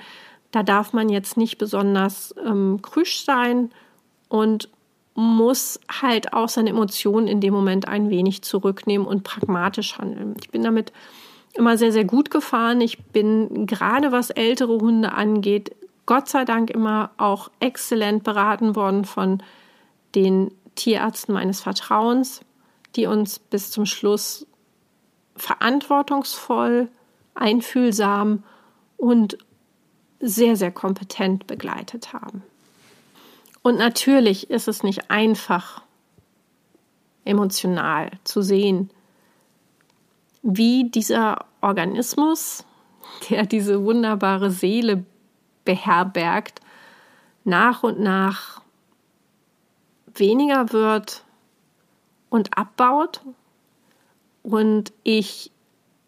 Da 0.51 0.65
darf 0.65 0.93
man 0.93 1.09
jetzt 1.09 1.37
nicht 1.37 1.57
besonders 1.57 2.35
ähm, 2.45 2.81
krüsch 2.83 3.25
sein 3.25 3.71
und 4.29 4.69
muss 5.15 5.79
halt 5.89 6.33
auch 6.33 6.49
seine 6.49 6.71
Emotionen 6.71 7.29
in 7.29 7.41
dem 7.41 7.55
Moment 7.55 7.87
ein 7.87 8.11
wenig 8.11 8.43
zurücknehmen 8.43 9.07
und 9.07 9.23
pragmatisch 9.23 9.99
handeln. 9.99 10.35
Ich 10.41 10.51
bin 10.51 10.65
damit 10.65 10.93
immer 11.55 11.79
sehr, 11.79 11.93
sehr 11.93 12.05
gut 12.05 12.33
gefahren. 12.33 12.81
Ich 12.81 12.99
bin 13.05 13.67
gerade 13.67 14.11
was 14.11 14.31
ältere 14.31 14.79
Hunde 14.79 15.13
angeht, 15.13 15.77
Gott 16.07 16.29
sei 16.29 16.45
Dank 16.45 16.71
immer 16.71 17.11
auch 17.19 17.51
exzellent 17.61 18.25
beraten 18.25 18.77
worden 18.77 19.05
von 19.05 19.43
den 20.15 20.53
Tierärzten 20.75 21.35
meines 21.35 21.61
Vertrauens, 21.61 22.41
die 22.95 23.07
uns 23.07 23.39
bis 23.39 23.71
zum 23.71 23.87
Schluss 23.87 24.47
verantwortungsvoll, 25.37 26.89
einfühlsam 27.35 28.43
und 28.97 29.39
sehr, 30.21 30.57
sehr 30.57 30.71
kompetent 30.71 31.47
begleitet 31.47 32.13
haben. 32.13 32.43
Und 33.63 33.79
natürlich 33.79 34.51
ist 34.51 34.69
es 34.69 34.83
nicht 34.83 35.11
einfach, 35.11 35.83
emotional 37.25 38.13
zu 38.25 38.41
sehen, 38.41 38.91
wie 40.43 40.89
dieser 40.89 41.45
Organismus, 41.61 42.65
der 43.29 43.47
diese 43.47 43.83
wunderbare 43.85 44.51
Seele 44.51 45.05
beherbergt, 45.65 46.61
nach 47.45 47.83
und 47.83 47.99
nach 47.99 48.61
weniger 50.15 50.73
wird 50.73 51.25
und 52.31 52.57
abbaut 52.57 53.21
und 54.47 54.93
ich 55.03 55.51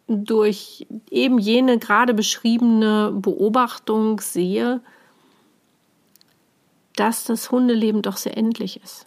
durch 0.07 0.87
eben 1.11 1.39
jene 1.39 1.79
gerade 1.79 2.15
beschriebene 2.15 3.11
Beobachtung 3.13 4.21
sehe, 4.21 4.81
dass 6.95 7.25
das 7.25 7.51
Hundeleben 7.51 8.01
doch 8.01 8.17
sehr 8.17 8.37
endlich 8.37 8.81
ist. 8.83 9.07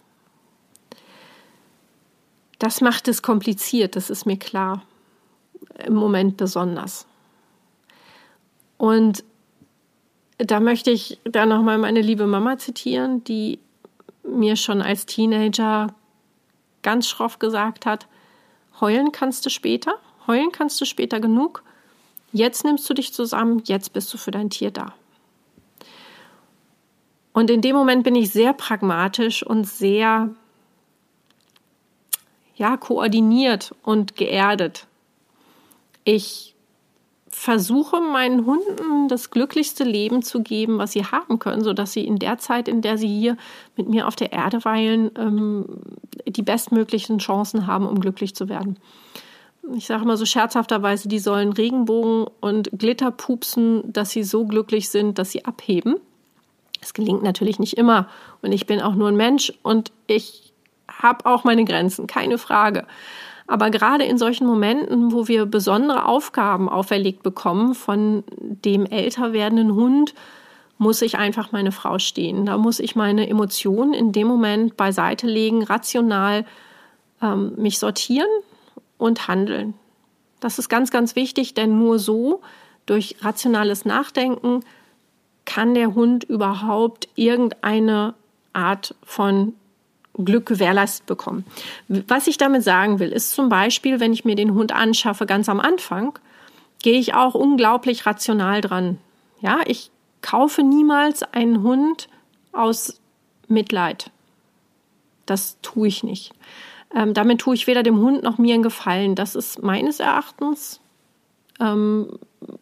Das 2.58 2.80
macht 2.80 3.08
es 3.08 3.22
kompliziert, 3.22 3.96
das 3.96 4.10
ist 4.10 4.26
mir 4.26 4.36
klar. 4.38 4.82
Im 5.84 5.94
Moment 5.94 6.36
besonders. 6.36 7.06
Und 8.76 9.24
da 10.36 10.60
möchte 10.60 10.90
ich 10.90 11.20
dann 11.24 11.48
nochmal 11.48 11.78
meine 11.78 12.02
liebe 12.02 12.26
Mama 12.26 12.58
zitieren, 12.58 13.24
die 13.24 13.58
mir 14.24 14.56
schon 14.56 14.82
als 14.82 15.06
Teenager 15.06 15.94
ganz 16.82 17.08
schroff 17.08 17.38
gesagt 17.38 17.86
hat, 17.86 18.06
heulen 18.80 19.12
kannst 19.12 19.44
du 19.46 19.50
später, 19.50 19.94
heulen 20.26 20.52
kannst 20.52 20.80
du 20.80 20.84
später 20.84 21.20
genug, 21.20 21.62
jetzt 22.32 22.64
nimmst 22.64 22.88
du 22.88 22.94
dich 22.94 23.12
zusammen, 23.12 23.62
jetzt 23.66 23.92
bist 23.92 24.12
du 24.12 24.18
für 24.18 24.30
dein 24.30 24.50
Tier 24.50 24.70
da. 24.70 24.94
Und 27.32 27.50
in 27.50 27.62
dem 27.62 27.74
Moment 27.74 28.04
bin 28.04 28.14
ich 28.14 28.30
sehr 28.30 28.52
pragmatisch 28.52 29.42
und 29.44 29.64
sehr 29.64 30.30
ja, 32.56 32.76
koordiniert 32.76 33.74
und 33.82 34.16
geerdet. 34.16 34.86
Ich 36.04 36.54
versuche 37.42 38.00
meinen 38.00 38.46
Hunden 38.46 39.08
das 39.08 39.30
glücklichste 39.30 39.82
Leben 39.82 40.22
zu 40.22 40.44
geben, 40.44 40.78
was 40.78 40.92
sie 40.92 41.04
haben 41.04 41.40
können, 41.40 41.64
sodass 41.64 41.92
sie 41.92 42.06
in 42.06 42.20
der 42.20 42.38
Zeit, 42.38 42.68
in 42.68 42.82
der 42.82 42.98
sie 42.98 43.08
hier 43.08 43.36
mit 43.76 43.88
mir 43.88 44.06
auf 44.06 44.14
der 44.14 44.32
Erde 44.32 44.64
weilen, 44.64 45.10
ähm, 45.18 45.66
die 46.24 46.42
bestmöglichen 46.42 47.18
Chancen 47.18 47.66
haben, 47.66 47.88
um 47.88 47.98
glücklich 47.98 48.36
zu 48.36 48.48
werden. 48.48 48.78
Ich 49.74 49.88
sage 49.88 50.04
immer 50.04 50.16
so 50.16 50.24
scherzhafterweise, 50.24 51.08
die 51.08 51.18
sollen 51.18 51.52
Regenbogen 51.52 52.32
und 52.40 52.70
Glitter 52.78 53.10
pupsen, 53.10 53.92
dass 53.92 54.10
sie 54.10 54.22
so 54.22 54.44
glücklich 54.44 54.88
sind, 54.88 55.18
dass 55.18 55.32
sie 55.32 55.44
abheben. 55.44 55.96
Es 56.80 56.94
gelingt 56.94 57.24
natürlich 57.24 57.58
nicht 57.58 57.76
immer 57.76 58.08
und 58.42 58.52
ich 58.52 58.66
bin 58.66 58.80
auch 58.80 58.94
nur 58.94 59.08
ein 59.08 59.16
Mensch 59.16 59.52
und 59.64 59.90
ich 60.06 60.52
habe 60.88 61.26
auch 61.26 61.42
meine 61.42 61.64
Grenzen, 61.64 62.06
keine 62.06 62.38
Frage. 62.38 62.86
Aber 63.46 63.70
gerade 63.70 64.04
in 64.04 64.18
solchen 64.18 64.46
Momenten, 64.46 65.12
wo 65.12 65.28
wir 65.28 65.46
besondere 65.46 66.06
Aufgaben 66.06 66.68
auferlegt 66.68 67.22
bekommen 67.22 67.74
von 67.74 68.24
dem 68.38 68.86
älter 68.86 69.32
werdenden 69.32 69.74
Hund, 69.74 70.14
muss 70.78 71.02
ich 71.02 71.16
einfach 71.16 71.52
meine 71.52 71.72
Frau 71.72 71.98
stehen. 71.98 72.46
Da 72.46 72.58
muss 72.58 72.80
ich 72.80 72.96
meine 72.96 73.28
Emotionen 73.28 73.94
in 73.94 74.12
dem 74.12 74.26
Moment 74.26 74.76
beiseite 74.76 75.26
legen, 75.26 75.62
rational 75.62 76.44
ähm, 77.20 77.52
mich 77.56 77.78
sortieren 77.78 78.28
und 78.98 79.28
handeln. 79.28 79.74
Das 80.40 80.58
ist 80.58 80.68
ganz, 80.68 80.90
ganz 80.90 81.14
wichtig, 81.14 81.54
denn 81.54 81.78
nur 81.78 81.98
so, 81.98 82.40
durch 82.84 83.16
rationales 83.20 83.84
Nachdenken, 83.84 84.64
kann 85.44 85.74
der 85.74 85.94
Hund 85.94 86.24
überhaupt 86.24 87.08
irgendeine 87.14 88.14
Art 88.52 88.94
von 89.04 89.54
Glück 90.14 90.46
gewährleistet 90.46 91.06
bekommen. 91.06 91.44
Was 91.88 92.26
ich 92.26 92.36
damit 92.36 92.62
sagen 92.62 92.98
will, 92.98 93.10
ist 93.10 93.32
zum 93.32 93.48
Beispiel, 93.48 94.00
wenn 94.00 94.12
ich 94.12 94.24
mir 94.24 94.36
den 94.36 94.54
Hund 94.54 94.72
anschaffe, 94.72 95.26
ganz 95.26 95.48
am 95.48 95.60
Anfang, 95.60 96.18
gehe 96.82 96.98
ich 96.98 97.14
auch 97.14 97.34
unglaublich 97.34 98.04
rational 98.04 98.60
dran. 98.60 98.98
Ja, 99.40 99.60
ich 99.66 99.90
kaufe 100.20 100.62
niemals 100.62 101.22
einen 101.22 101.62
Hund 101.62 102.08
aus 102.52 103.00
Mitleid. 103.48 104.10
Das 105.26 105.58
tue 105.62 105.88
ich 105.88 106.02
nicht. 106.02 106.32
Ähm, 106.94 107.14
damit 107.14 107.40
tue 107.40 107.54
ich 107.54 107.66
weder 107.66 107.82
dem 107.82 107.98
Hund 107.98 108.22
noch 108.22 108.38
mir 108.38 108.54
einen 108.54 108.62
Gefallen. 108.62 109.14
Das 109.14 109.34
ist 109.34 109.62
meines 109.62 110.00
Erachtens 110.00 110.80
ähm, 111.60 112.18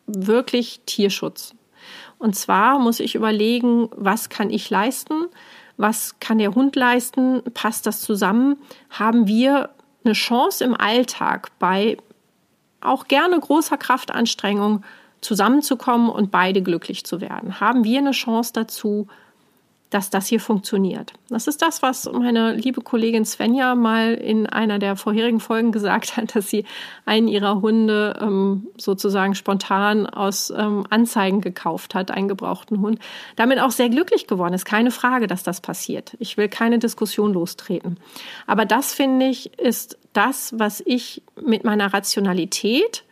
wirklich 0.07 0.81
Tierschutz. 0.87 1.55
Und 2.19 2.37
zwar 2.37 2.79
muss 2.79 3.01
ich 3.01 3.15
überlegen, 3.15 3.89
was 3.97 4.29
kann 4.29 4.51
ich 4.51 4.69
leisten? 4.69 5.27
Was 5.81 6.17
kann 6.21 6.39
der 6.39 6.55
Hund 6.55 6.77
leisten, 6.77 7.43
passt 7.55 7.87
das 7.87 8.03
zusammen, 8.03 8.57
haben 8.91 9.27
wir 9.27 9.71
eine 10.05 10.13
Chance 10.13 10.63
im 10.63 10.75
Alltag 10.75 11.51
bei 11.59 11.97
auch 12.83 13.09
gerne 13.09 13.41
großer 13.41 13.79
Kraftanstrengung 13.79 14.85
zusammenzukommen 15.23 16.11
und 16.11 16.31
beide 16.31 16.63
glücklich 16.63 17.05
zu 17.05 17.21
werden. 17.21 17.61
Haben 17.61 17.85
wir 17.85 17.99
eine 17.99 18.13
Chance 18.13 18.53
dazu, 18.55 19.09
dass 19.91 20.09
das 20.09 20.29
hier 20.29 20.39
funktioniert. 20.39 21.13
Das 21.29 21.49
ist 21.49 21.63
das, 21.63 21.83
was 21.83 22.11
meine 22.11 22.55
liebe 22.55 22.81
Kollegin 22.81 23.25
Svenja 23.25 23.75
mal 23.75 24.15
in 24.15 24.47
einer 24.47 24.79
der 24.79 24.95
vorherigen 24.95 25.41
Folgen 25.41 25.73
gesagt 25.73 26.17
hat, 26.17 26.37
dass 26.37 26.49
sie 26.49 26.65
einen 27.05 27.27
ihrer 27.27 27.61
Hunde 27.61 28.17
ähm, 28.21 28.69
sozusagen 28.79 29.35
spontan 29.35 30.07
aus 30.07 30.51
ähm, 30.57 30.87
Anzeigen 30.91 31.41
gekauft 31.41 31.97
hat, 31.97 32.13
einen 32.13 32.29
gebrauchten 32.29 32.81
Hund. 32.81 33.01
Damit 33.35 33.59
auch 33.59 33.73
sehr 33.73 33.89
glücklich 33.89 34.29
geworden 34.29 34.55
ist. 34.55 34.65
Keine 34.65 34.93
Frage, 34.93 35.27
dass 35.27 35.43
das 35.43 35.61
passiert. 35.61 36.17
Ich 36.21 36.37
will 36.37 36.49
keine 36.49 36.79
Diskussion 36.79 37.33
lostreten. 37.33 37.99
Aber 38.47 38.67
das, 38.67 38.95
finde 38.95 39.27
ich, 39.27 39.59
ist 39.59 39.99
das, 40.13 40.55
was 40.57 40.83
ich 40.87 41.23
mit 41.45 41.65
meiner 41.65 41.93
Rationalität 41.93 43.05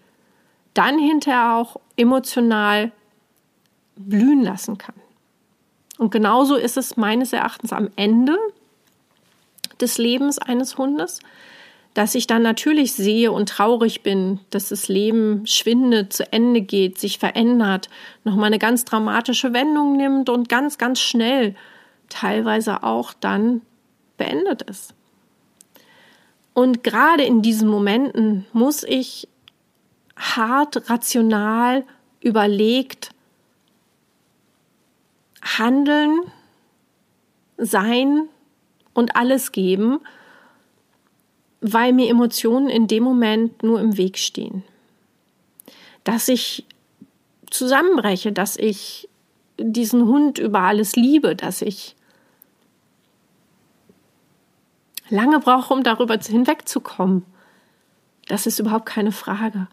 dann 0.75 0.97
hinterher 0.97 1.57
auch 1.57 1.81
emotional 1.97 2.93
blühen 3.97 4.45
lassen 4.45 4.79
kann. 4.79 4.95
Und 5.99 6.11
genauso 6.11 6.55
ist 6.55 6.77
es 6.77 6.97
meines 6.97 7.33
Erachtens 7.33 7.73
am 7.73 7.91
Ende 7.97 8.39
des 9.81 9.99
Lebens 9.99 10.39
eines 10.39 10.79
Hundes, 10.79 11.21
dass 11.95 12.15
ich 12.15 12.29
dann 12.29 12.43
natürlich 12.43 12.93
sehe 12.93 13.33
und 13.33 13.49
traurig 13.49 14.03
bin, 14.03 14.39
dass 14.51 14.69
das 14.69 14.89
Leben 14.89 15.45
schwindet, 15.47 16.13
zu 16.13 16.33
Ende 16.33 16.61
geht, 16.61 16.99
sich 16.99 17.19
verändert, 17.19 17.89
nochmal 18.23 18.47
eine 18.47 18.61
ganz 18.61 18.85
dramatische 18.85 19.53
Wendung 19.53 19.97
nimmt 19.97 20.31
und 20.31 20.49
ganz, 20.49 20.79
ganz 20.79 21.01
schnell 21.01 21.57
teilweise 22.09 22.85
auch 22.85 23.13
dann 23.13 23.63
beendet 24.17 24.63
ist. 24.63 24.95
Und 26.55 26.85
gerade 26.85 27.25
in 27.25 27.43
diesen 27.43 27.69
Momenten 27.69 28.47
muss 28.53 28.85
ich 28.85 29.29
hart, 30.17 30.89
rational, 30.89 31.85
überlegt 32.21 33.11
handeln, 35.57 36.21
sein 37.57 38.29
und 38.93 39.17
alles 39.17 39.53
geben, 39.53 40.01
weil 41.61 41.93
mir 41.93 42.11
Emotionen 42.11 42.69
in 42.69 42.87
dem 42.87 43.03
Moment 43.03 43.63
nur 43.63 43.81
im 43.81 43.97
Weg 43.97 44.19
stehen. 44.19 44.63
Dass 46.05 46.29
ich 46.29 46.67
zusammenbreche, 47.51 48.33
dass 48.33 48.57
ich 48.57 49.09
diesen 49.59 50.07
Hund 50.07 50.39
über 50.39 50.61
alles 50.61 50.95
liebe, 50.97 51.35
dass 51.35 51.63
ich 51.63 51.97
lange 55.09 55.41
brauche, 55.41 55.75
um 55.75 55.83
darüber 55.83 56.19
hinwegzukommen. 56.19 57.25
Das 58.27 58.47
ist 58.47 58.59
überhaupt 58.59 58.87
keine 58.87 59.13
Frage. 59.13 59.69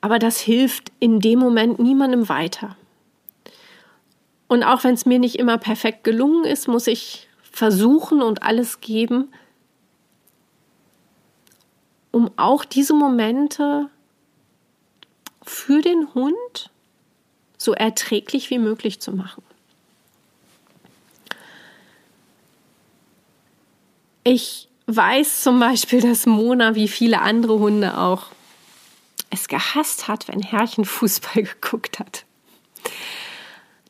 Aber 0.00 0.18
das 0.18 0.40
hilft 0.40 0.92
in 0.98 1.20
dem 1.20 1.38
Moment 1.38 1.78
niemandem 1.78 2.28
weiter. 2.28 2.76
Und 4.50 4.64
auch 4.64 4.82
wenn 4.82 4.94
es 4.94 5.06
mir 5.06 5.20
nicht 5.20 5.36
immer 5.36 5.58
perfekt 5.58 6.02
gelungen 6.02 6.44
ist, 6.44 6.66
muss 6.66 6.88
ich 6.88 7.28
versuchen 7.52 8.20
und 8.20 8.42
alles 8.42 8.80
geben, 8.80 9.32
um 12.10 12.32
auch 12.36 12.64
diese 12.64 12.92
Momente 12.92 13.88
für 15.44 15.82
den 15.82 16.12
Hund 16.14 16.70
so 17.58 17.74
erträglich 17.74 18.50
wie 18.50 18.58
möglich 18.58 18.98
zu 18.98 19.12
machen. 19.12 19.44
Ich 24.24 24.68
weiß 24.86 25.42
zum 25.42 25.60
Beispiel, 25.60 26.00
dass 26.00 26.26
Mona 26.26 26.74
wie 26.74 26.88
viele 26.88 27.20
andere 27.20 27.60
Hunde 27.60 27.96
auch 27.96 28.26
es 29.30 29.46
gehasst 29.46 30.08
hat, 30.08 30.26
wenn 30.26 30.42
Herrchen 30.42 30.84
Fußball 30.84 31.42
geguckt 31.44 32.00
hat. 32.00 32.24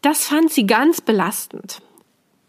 Das 0.03 0.25
fand 0.25 0.51
sie 0.51 0.67
ganz 0.67 1.01
belastend. 1.01 1.83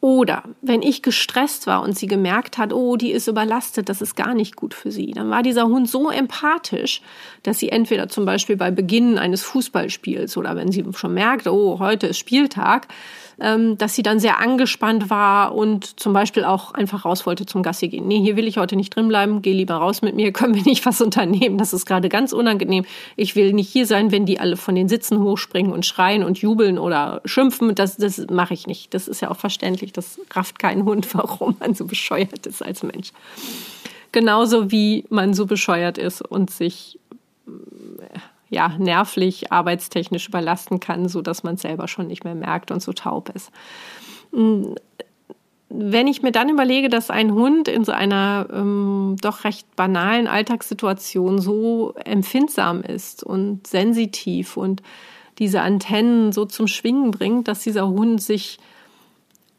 Oder 0.01 0.43
wenn 0.63 0.81
ich 0.81 1.03
gestresst 1.03 1.67
war 1.67 1.83
und 1.83 1.95
sie 1.95 2.07
gemerkt 2.07 2.57
hat, 2.57 2.73
oh, 2.73 2.95
die 2.95 3.11
ist 3.11 3.27
überlastet, 3.27 3.87
das 3.87 4.01
ist 4.01 4.15
gar 4.15 4.33
nicht 4.33 4.55
gut 4.55 4.73
für 4.73 4.91
sie, 4.91 5.11
dann 5.11 5.29
war 5.29 5.43
dieser 5.43 5.67
Hund 5.67 5.87
so 5.87 6.09
empathisch, 6.09 7.03
dass 7.43 7.59
sie 7.59 7.69
entweder 7.69 8.09
zum 8.09 8.25
Beispiel 8.25 8.57
bei 8.57 8.71
Beginn 8.71 9.19
eines 9.19 9.43
Fußballspiels 9.43 10.37
oder 10.37 10.55
wenn 10.55 10.71
sie 10.71 10.83
schon 10.95 11.13
merkt, 11.13 11.45
oh, 11.45 11.77
heute 11.77 12.07
ist 12.07 12.17
Spieltag, 12.17 12.87
ähm, 13.41 13.77
dass 13.77 13.95
sie 13.95 14.03
dann 14.03 14.19
sehr 14.19 14.39
angespannt 14.39 15.09
war 15.09 15.55
und 15.55 15.99
zum 15.99 16.13
Beispiel 16.13 16.43
auch 16.43 16.73
einfach 16.73 17.05
raus 17.05 17.25
wollte 17.25 17.45
zum 17.45 17.63
Gassi 17.63 17.87
gehen. 17.87 18.07
Nee, 18.07 18.21
hier 18.21 18.35
will 18.35 18.47
ich 18.47 18.57
heute 18.57 18.75
nicht 18.75 18.95
drin 18.95 19.07
bleiben, 19.07 19.41
geh 19.41 19.51
lieber 19.51 19.75
raus 19.75 20.01
mit 20.01 20.15
mir, 20.15 20.31
können 20.33 20.53
wir 20.53 20.63
nicht 20.63 20.85
was 20.85 21.01
unternehmen, 21.01 21.57
das 21.57 21.73
ist 21.73 21.85
gerade 21.85 22.09
ganz 22.09 22.33
unangenehm. 22.33 22.85
Ich 23.15 23.35
will 23.35 23.53
nicht 23.53 23.69
hier 23.69 23.85
sein, 23.85 24.11
wenn 24.11 24.25
die 24.25 24.39
alle 24.39 24.57
von 24.57 24.75
den 24.75 24.87
Sitzen 24.87 25.19
hochspringen 25.19 25.73
und 25.73 25.85
schreien 25.85 26.23
und 26.23 26.37
jubeln 26.37 26.77
oder 26.77 27.21
schimpfen, 27.25 27.73
das, 27.75 27.97
das 27.97 28.25
mache 28.29 28.53
ich 28.53 28.67
nicht. 28.67 28.93
Das 28.93 29.07
ist 29.07 29.21
ja 29.21 29.31
auch 29.31 29.37
verständlich, 29.37 29.91
das 29.91 30.19
rafft 30.31 30.59
kein 30.59 30.85
Hund, 30.85 31.07
warum 31.15 31.55
man 31.59 31.73
so 31.73 31.85
bescheuert 31.85 32.45
ist 32.45 32.61
als 32.61 32.83
Mensch. 32.83 33.11
Genauso 34.11 34.71
wie 34.71 35.05
man 35.09 35.33
so 35.33 35.45
bescheuert 35.45 35.97
ist 35.97 36.21
und 36.21 36.51
sich 36.51 36.99
ja, 38.51 38.75
nervlich, 38.77 39.51
arbeitstechnisch 39.51 40.27
überlasten 40.27 40.79
kann, 40.79 41.07
so 41.09 41.21
dass 41.21 41.41
man 41.43 41.55
es 41.55 41.61
selber 41.61 41.87
schon 41.87 42.07
nicht 42.07 42.23
mehr 42.23 42.35
merkt 42.35 42.69
und 42.69 42.83
so 42.83 42.93
taub 42.93 43.29
ist. 43.33 43.49
Hm, 44.33 44.75
wenn 45.69 46.07
ich 46.07 46.21
mir 46.21 46.33
dann 46.33 46.49
überlege, 46.49 46.89
dass 46.89 47.09
ein 47.09 47.31
Hund 47.31 47.69
in 47.69 47.85
so 47.85 47.93
einer 47.93 48.47
ähm, 48.51 49.15
doch 49.21 49.45
recht 49.45 49.73
banalen 49.77 50.27
Alltagssituation 50.27 51.39
so 51.39 51.93
empfindsam 52.03 52.81
ist 52.83 53.23
und 53.23 53.65
sensitiv 53.65 54.57
und 54.57 54.83
diese 55.39 55.61
Antennen 55.61 56.33
so 56.33 56.43
zum 56.43 56.67
Schwingen 56.67 57.11
bringt, 57.11 57.47
dass 57.47 57.61
dieser 57.61 57.87
Hund 57.87 58.21
sich 58.21 58.59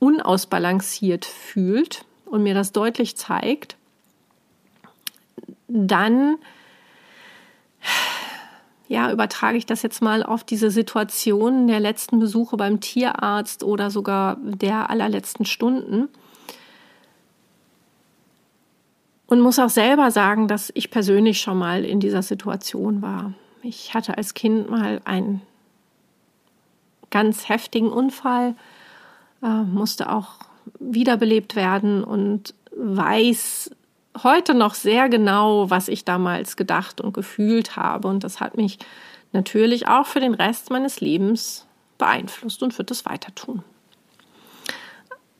unausbalanciert 0.00 1.24
fühlt 1.24 2.04
und 2.26 2.42
mir 2.42 2.54
das 2.54 2.72
deutlich 2.72 3.16
zeigt, 3.16 3.76
dann 5.66 6.36
ja, 8.92 9.10
übertrage 9.10 9.56
ich 9.56 9.64
das 9.64 9.80
jetzt 9.80 10.02
mal 10.02 10.22
auf 10.22 10.44
diese 10.44 10.70
Situation 10.70 11.66
der 11.66 11.80
letzten 11.80 12.18
Besuche 12.18 12.58
beim 12.58 12.80
Tierarzt 12.80 13.64
oder 13.64 13.90
sogar 13.90 14.36
der 14.42 14.90
allerletzten 14.90 15.46
Stunden. 15.46 16.08
Und 19.26 19.40
muss 19.40 19.58
auch 19.58 19.70
selber 19.70 20.10
sagen, 20.10 20.46
dass 20.46 20.70
ich 20.74 20.90
persönlich 20.90 21.40
schon 21.40 21.56
mal 21.56 21.86
in 21.86 22.00
dieser 22.00 22.20
Situation 22.20 23.00
war. 23.00 23.32
Ich 23.62 23.94
hatte 23.94 24.18
als 24.18 24.34
Kind 24.34 24.68
mal 24.68 25.00
einen 25.06 25.40
ganz 27.08 27.48
heftigen 27.48 27.88
Unfall, 27.88 28.54
äh, 29.42 29.62
musste 29.62 30.12
auch 30.12 30.34
wiederbelebt 30.78 31.56
werden 31.56 32.04
und 32.04 32.52
weiß 32.76 33.70
heute 34.22 34.54
noch 34.54 34.74
sehr 34.74 35.08
genau, 35.08 35.70
was 35.70 35.88
ich 35.88 36.04
damals 36.04 36.56
gedacht 36.56 37.00
und 37.00 37.14
gefühlt 37.14 37.76
habe. 37.76 38.08
Und 38.08 38.24
das 38.24 38.40
hat 38.40 38.56
mich 38.56 38.78
natürlich 39.32 39.88
auch 39.88 40.06
für 40.06 40.20
den 40.20 40.34
Rest 40.34 40.70
meines 40.70 41.00
Lebens 41.00 41.66
beeinflusst 41.98 42.62
und 42.62 42.76
wird 42.78 42.90
es 42.90 43.04
weiter 43.04 43.34
tun. 43.34 43.62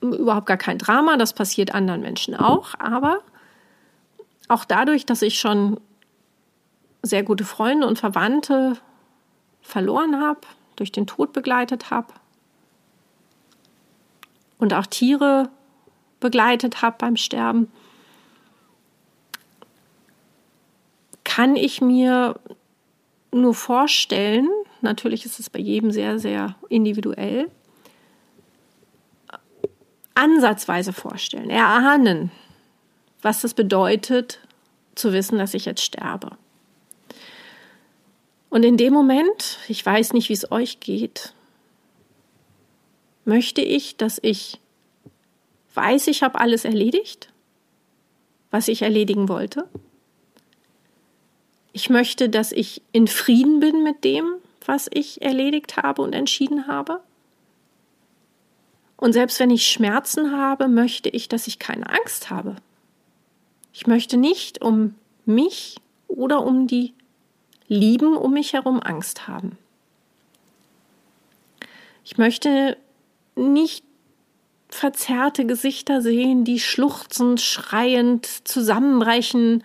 Überhaupt 0.01 0.47
gar 0.47 0.57
kein 0.57 0.79
Drama, 0.79 1.17
das 1.17 1.33
passiert 1.33 1.75
anderen 1.75 2.01
Menschen 2.01 2.35
auch, 2.35 2.75
aber 2.79 3.21
auch 4.49 4.65
dadurch, 4.65 5.07
dass 5.07 5.23
ich 5.23 5.39
schon 5.39 5.81
sehr 7.03 7.23
gute 7.23 7.45
Freunde 7.45 7.87
und 7.87 7.99
Verwandte 7.99 8.79
verloren 9.61 10.21
habe, 10.21 10.41
durch 10.77 10.91
den 10.91 11.07
Tod 11.07 11.33
begleitet 11.33 11.91
habe 11.91 12.13
und 14.59 14.75
auch 14.75 14.87
Tiere 14.87 15.51
begleitet 16.21 16.83
habe 16.83 16.97
beim 16.99 17.17
Sterben, 17.17 17.71
kann 21.43 21.57
ich 21.57 21.81
mir 21.81 22.39
nur 23.33 23.53
vorstellen, 23.53 24.49
natürlich 24.81 25.25
ist 25.25 25.41
es 25.41 25.51
bei 25.51 25.59
jedem 25.59 25.91
sehr, 25.91 26.21
sehr 26.21 26.55
individuell, 26.69 27.51
ansatzweise 30.15 30.93
vorstellen, 30.93 31.51
erahnen, 31.51 32.31
was 33.23 33.41
das 33.41 33.55
bedeutet, 33.55 34.39
zu 34.95 35.13
wissen, 35.13 35.37
dass 35.37 35.55
ich 35.55 35.65
jetzt 35.65 35.83
sterbe. 35.83 36.31
Und 38.49 38.65
in 38.65 38.77
dem 38.77 38.93
Moment, 38.93 39.59
ich 39.67 39.85
weiß 39.85 40.13
nicht, 40.13 40.29
wie 40.29 40.35
es 40.35 40.53
euch 40.53 40.79
geht, 40.79 41.35
möchte 43.25 43.63
ich, 43.63 43.97
dass 43.97 44.21
ich 44.23 44.61
weiß, 45.75 46.07
ich 46.07 46.23
habe 46.23 46.39
alles 46.39 46.65
erledigt, 46.65 47.33
was 48.53 48.69
ich 48.69 48.83
erledigen 48.83 49.29
wollte. 49.29 49.69
Ich 51.73 51.91
möchte, 51.91 52.29
dass 52.29 52.53
ich 52.53 52.83
in 52.93 53.07
Frieden 53.07 53.61
bin 53.61 53.83
mit 53.83 54.05
dem, 54.05 54.35
was 54.67 54.89
ich 54.93 55.23
erledigt 55.23 55.77
habe 55.77 56.03
und 56.03 56.13
entschieden 56.13 56.67
habe. 56.67 57.01
Und 58.97 59.13
selbst 59.13 59.41
wenn 59.41 59.51
ich 59.51 59.67
Schmerzen 59.67 60.37
habe, 60.37 60.69
möchte 60.69 61.09
ich, 61.09 61.29
dass 61.29 61.47
ich 61.47 61.59
keine 61.59 61.89
Angst 61.89 62.31
habe. 62.31 62.57
Ich 63.73 63.87
möchte 63.87 64.17
nicht 64.17 64.63
um 64.63 64.95
mich 65.25 65.77
oder 66.09 66.45
um 66.45 66.67
die 66.67 66.95
Lieben 67.69 68.17
um 68.17 68.35
mich 68.35 68.53
herum 68.53 68.81
Angst 68.81 69.27
haben. 69.27 69.57
Ich 72.05 72.19
möchte 72.19 72.77
nicht 73.35 73.85
verzerrte 74.69 75.47
Gesichter 75.47 76.03
sehen, 76.03 76.45
die 76.45 76.61
schluchzend, 76.61 77.41
schreiend 77.41 78.27
zusammenbrechen, 78.47 79.65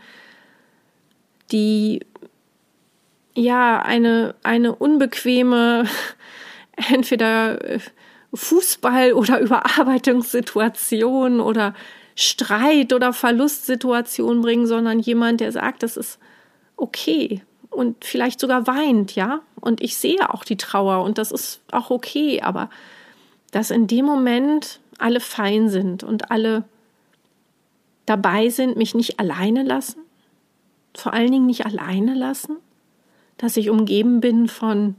die 1.52 2.06
ja 3.36 3.82
eine, 3.82 4.36
eine 4.44 4.76
unbequeme, 4.76 5.86
entweder 6.92 7.62
äh, 7.64 7.80
Fußball- 8.34 9.14
oder 9.14 9.40
Überarbeitungssituation 9.42 11.40
oder 11.40 11.74
Streit 12.16 12.94
oder 12.94 13.14
Verlustsituation 13.14 14.42
bringen, 14.42 14.66
sondern 14.66 15.00
jemand, 15.00 15.40
der 15.40 15.52
sagt, 15.52 15.84
das 15.84 15.98
ist 15.98 16.20
okay 16.76 17.44
und 17.78 18.04
vielleicht 18.04 18.40
sogar 18.40 18.66
weint, 18.66 19.14
ja. 19.14 19.42
Und 19.62 19.82
ich 19.82 19.98
sehe 19.98 20.34
auch 20.34 20.44
die 20.44 20.58
Trauer 20.58 21.04
und 21.04 21.20
das 21.20 21.32
ist 21.32 21.62
auch 21.72 21.92
okay, 21.92 22.42
aber 22.42 22.72
dass 23.52 23.70
in 23.70 23.86
dem 23.86 24.06
Moment 24.06 24.80
alle 24.98 25.20
fein 25.20 25.70
sind 25.70 26.04
und 26.04 26.32
alle 26.32 26.64
dabei 28.08 28.50
sind, 28.50 28.78
mich 28.78 28.96
nicht 28.96 29.20
alleine 29.20 29.62
lassen, 29.62 30.02
vor 30.98 31.14
allen 31.14 31.32
Dingen 31.32 31.46
nicht 31.46 31.66
alleine 31.66 32.16
lassen, 32.16 32.58
dass 33.38 33.56
ich 33.56 33.70
umgeben 33.70 34.20
bin 34.20 34.48
von 34.48 34.96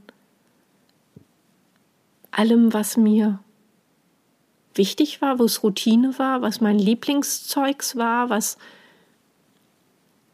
allem, 2.31 2.73
was 2.73 2.95
mir 2.95 3.39
wichtig 4.75 5.21
war, 5.21 5.39
wo 5.39 5.43
es 5.43 5.61
Routine 5.61 6.17
war, 6.17 6.41
was 6.41 6.61
mein 6.61 6.79
Lieblingszeugs 6.79 7.97
war, 7.97 8.29
was 8.29 8.57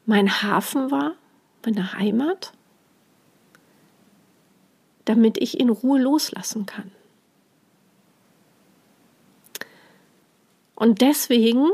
mein 0.06 0.43
Hafen 0.43 0.91
war, 0.91 1.13
meine 1.65 1.93
Heimat, 1.93 2.54
damit 5.06 5.39
ich 5.39 5.60
in 5.60 5.69
Ruhe 5.69 5.99
loslassen 5.99 6.67
kann. 6.67 6.91
Und 10.75 11.01
deswegen 11.01 11.71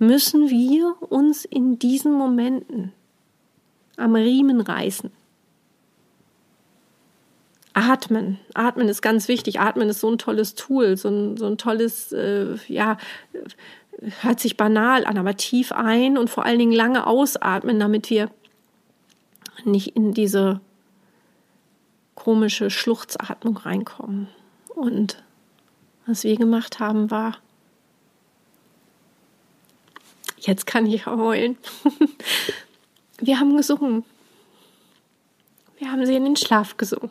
müssen 0.00 0.48
wir 0.48 0.96
uns 1.10 1.44
in 1.44 1.78
diesen 1.78 2.12
Momenten 2.12 2.92
am 3.96 4.16
Riemen 4.16 4.62
reißen. 4.62 5.10
Atmen. 7.74 8.38
Atmen 8.54 8.88
ist 8.88 9.02
ganz 9.02 9.28
wichtig. 9.28 9.60
Atmen 9.60 9.90
ist 9.90 10.00
so 10.00 10.10
ein 10.10 10.18
tolles 10.18 10.54
Tool, 10.54 10.96
so 10.96 11.08
ein, 11.08 11.36
so 11.36 11.46
ein 11.46 11.58
tolles, 11.58 12.12
äh, 12.12 12.56
ja, 12.66 12.96
hört 14.22 14.40
sich 14.40 14.56
banal 14.56 15.04
an, 15.04 15.18
aber 15.18 15.36
tief 15.36 15.70
ein 15.70 16.16
und 16.16 16.30
vor 16.30 16.46
allen 16.46 16.58
Dingen 16.58 16.72
lange 16.72 17.06
ausatmen, 17.06 17.78
damit 17.78 18.08
wir 18.08 18.30
nicht 19.64 19.94
in 19.94 20.14
diese 20.14 20.60
komische 22.14 22.70
Schluchzatmung 22.70 23.58
reinkommen. 23.58 24.28
Und 24.74 25.22
was 26.06 26.24
wir 26.24 26.36
gemacht 26.36 26.80
haben, 26.80 27.10
war 27.10 27.36
Jetzt 30.40 30.66
kann 30.66 30.86
ich 30.86 31.06
heulen. 31.06 31.58
Wir 33.20 33.38
haben 33.38 33.56
gesungen. 33.56 34.04
Wir 35.78 35.92
haben 35.92 36.04
sie 36.06 36.16
in 36.16 36.24
den 36.24 36.36
Schlaf 36.36 36.76
gesungen. 36.76 37.10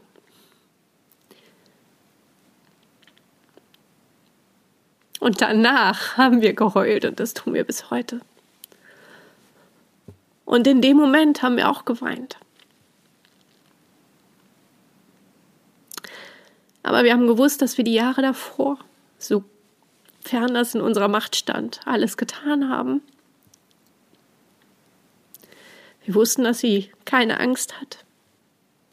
Und 5.19 5.41
danach 5.41 6.17
haben 6.17 6.41
wir 6.41 6.53
geheult 6.53 7.03
und 7.03 7.19
das 7.19 7.33
tun 7.33 7.53
wir 7.53 7.65
bis 7.65 7.91
heute. 7.91 8.21
Und 10.45 10.65
in 10.65 10.81
dem 10.81 10.97
Moment 10.97 11.43
haben 11.43 11.57
wir 11.57 11.69
auch 11.69 11.83
geweint. 11.83 12.37
Aber 16.83 17.03
wir 17.03 17.13
haben 17.13 17.27
gewusst, 17.27 17.61
dass 17.61 17.77
wir 17.77 17.83
die 17.83 17.93
Jahre 17.93 18.21
davor, 18.21 18.79
sofern 19.17 20.53
das 20.53 20.73
in 20.73 20.81
unserer 20.81 21.09
Macht 21.09 21.35
stand, 21.35 21.81
alles 21.85 22.15
getan 22.17 22.69
haben, 22.69 23.01
wir 26.05 26.15
wussten, 26.15 26.43
dass 26.43 26.59
sie 26.59 26.91
keine 27.05 27.39
Angst 27.39 27.79
hat, 27.79 28.05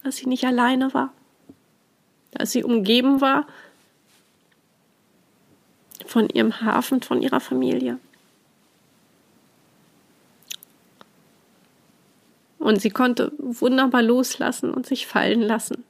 dass 0.02 0.16
sie 0.16 0.26
nicht 0.26 0.44
alleine 0.44 0.92
war, 0.94 1.12
dass 2.32 2.52
sie 2.52 2.64
umgeben 2.64 3.20
war 3.20 3.46
von 6.06 6.28
ihrem 6.28 6.60
Hafen, 6.60 7.02
von 7.02 7.22
ihrer 7.22 7.40
Familie. 7.40 7.98
Und 12.58 12.82
sie 12.82 12.90
konnte 12.90 13.32
wunderbar 13.38 14.02
loslassen 14.02 14.72
und 14.72 14.86
sich 14.86 15.06
fallen 15.06 15.40
lassen. 15.40 15.84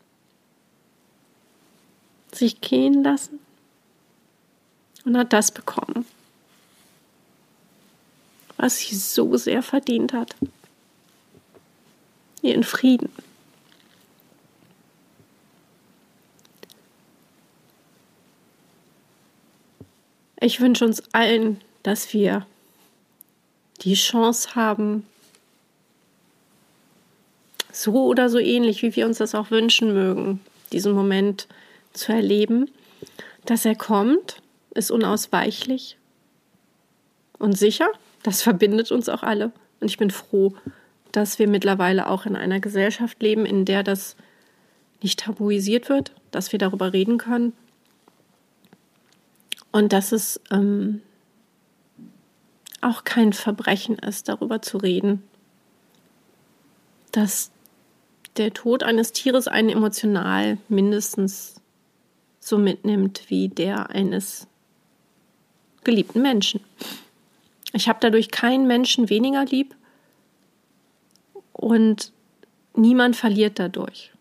Sich 2.33 2.61
gehen 2.61 3.03
lassen. 3.03 3.39
Und 5.07 5.17
hat 5.17 5.33
das 5.33 5.53
bekommen, 5.53 6.05
was 8.57 8.79
sie 8.79 8.95
so 8.95 9.37
sehr 9.37 9.63
verdient 9.63 10.13
hat. 10.13 10.37
Ihren 12.47 12.65
Frieden. 12.65 13.11
Ich 20.41 20.61
wünsche 20.61 20.85
uns 20.85 21.03
allen, 21.13 21.61
dass 21.83 22.13
wir 22.13 22.47
die 23.83 23.95
Chance 23.95 24.55
haben, 24.55 25.07
so 27.73 28.07
oder 28.07 28.29
so 28.29 28.39
ähnlich, 28.39 28.83
wie 28.83 28.95
wir 28.97 29.07
uns 29.07 29.19
das 29.19 29.35
auch 29.35 29.51
wünschen 29.51 29.93
mögen, 29.93 30.41
diesen 30.73 30.93
Moment 30.93 31.47
zu 31.93 32.13
erleben, 32.13 32.71
dass 33.45 33.65
er 33.65 33.75
kommt, 33.75 34.41
ist 34.75 34.91
unausweichlich 34.91 35.97
und 37.39 37.57
sicher. 37.57 37.89
Das 38.23 38.43
verbindet 38.43 38.91
uns 38.91 39.09
auch 39.09 39.23
alle. 39.23 39.53
Und 39.81 39.91
ich 39.91 39.99
bin 39.99 40.11
froh, 40.11 40.55
dass 41.17 41.39
wir 41.39 41.49
mittlerweile 41.49 42.09
auch 42.09 42.27
in 42.27 42.37
einer 42.37 42.61
Gesellschaft 42.61 43.23
leben, 43.23 43.47
in 43.47 43.65
der 43.65 43.83
das 43.83 44.17
nicht 45.03 45.21
tabuisiert 45.21 45.89
wird, 45.89 46.13
dass 46.31 46.53
wir 46.53 46.59
darüber 46.59 46.93
reden 46.93 47.17
können 47.17 47.55
und 49.73 49.95
dass 49.95 50.13
es 50.13 50.41
ähm, 50.51 51.01
auch 52.83 53.05
kein 53.05 53.33
Verbrechen 53.33 53.99
ist, 53.99 54.29
darüber 54.29 54.61
zu 54.61 54.77
reden, 54.77 55.23
dass 57.13 57.51
der 58.37 58.53
Tod 58.53 58.83
eines 58.83 59.13
Tieres 59.13 59.49
einen 59.49 59.71
emotional 59.71 60.59
mindestens 60.69 61.63
so 62.41 62.59
mitnimmt 62.59 63.23
wie 63.29 63.49
der 63.49 63.89
eines 63.89 64.49
geliebten 65.83 66.21
Menschen. 66.21 66.61
Ich 67.73 67.89
habe 67.89 68.01
dadurch 68.03 68.31
keinen 68.31 68.67
Menschen 68.67 69.09
weniger 69.09 69.47
lieb 69.47 69.76
und 71.57 72.13
niemand 72.75 73.17
verliert 73.17 73.59
dadurch. 73.59 74.13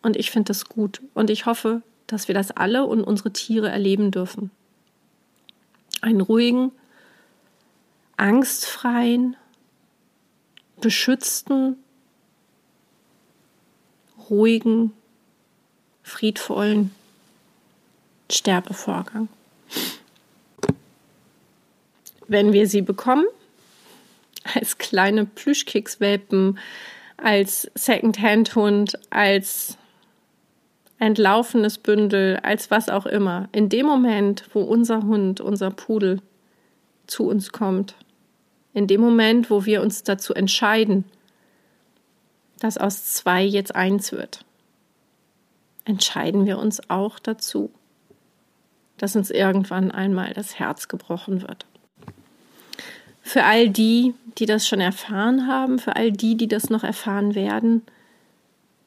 Und 0.00 0.16
ich 0.16 0.30
finde 0.30 0.48
das 0.48 0.64
gut 0.64 1.02
und 1.14 1.30
ich 1.30 1.46
hoffe, 1.46 1.82
dass 2.06 2.26
wir 2.26 2.34
das 2.34 2.50
alle 2.50 2.86
und 2.86 3.04
unsere 3.04 3.32
Tiere 3.32 3.70
erleben 3.70 4.10
dürfen. 4.10 4.50
Einen 6.00 6.20
ruhigen, 6.20 6.72
angstfreien, 8.16 9.36
beschützten, 10.80 11.76
ruhigen, 14.28 14.92
friedvollen 16.02 16.92
Sterbevorgang. 18.30 19.28
Wenn 22.26 22.52
wir 22.52 22.66
sie 22.66 22.82
bekommen, 22.82 23.26
als 24.54 24.78
kleine 24.78 25.24
Plüschkekswelpen, 25.24 26.58
als 27.16 27.70
Second-Hand-Hund, 27.74 28.98
als 29.10 29.78
entlaufenes 30.98 31.78
Bündel, 31.78 32.38
als 32.42 32.70
was 32.70 32.88
auch 32.88 33.06
immer. 33.06 33.48
In 33.52 33.68
dem 33.68 33.86
Moment, 33.86 34.44
wo 34.52 34.60
unser 34.60 35.02
Hund, 35.02 35.40
unser 35.40 35.70
Pudel 35.70 36.20
zu 37.06 37.28
uns 37.28 37.50
kommt, 37.50 37.96
in 38.72 38.86
dem 38.86 39.00
Moment, 39.00 39.50
wo 39.50 39.64
wir 39.64 39.82
uns 39.82 40.02
dazu 40.02 40.32
entscheiden, 40.32 41.04
dass 42.60 42.78
aus 42.78 43.04
zwei 43.04 43.42
jetzt 43.42 43.74
eins 43.74 44.12
wird, 44.12 44.44
entscheiden 45.84 46.46
wir 46.46 46.58
uns 46.58 46.88
auch 46.88 47.18
dazu, 47.18 47.70
dass 48.96 49.16
uns 49.16 49.30
irgendwann 49.30 49.90
einmal 49.90 50.32
das 50.32 50.58
Herz 50.58 50.86
gebrochen 50.86 51.42
wird. 51.42 51.66
Für 53.22 53.44
all 53.44 53.68
die, 53.68 54.14
die 54.38 54.46
das 54.46 54.66
schon 54.66 54.80
erfahren 54.80 55.46
haben, 55.46 55.78
für 55.78 55.96
all 55.96 56.12
die, 56.12 56.36
die 56.36 56.48
das 56.48 56.70
noch 56.70 56.84
erfahren 56.84 57.34
werden, 57.34 57.82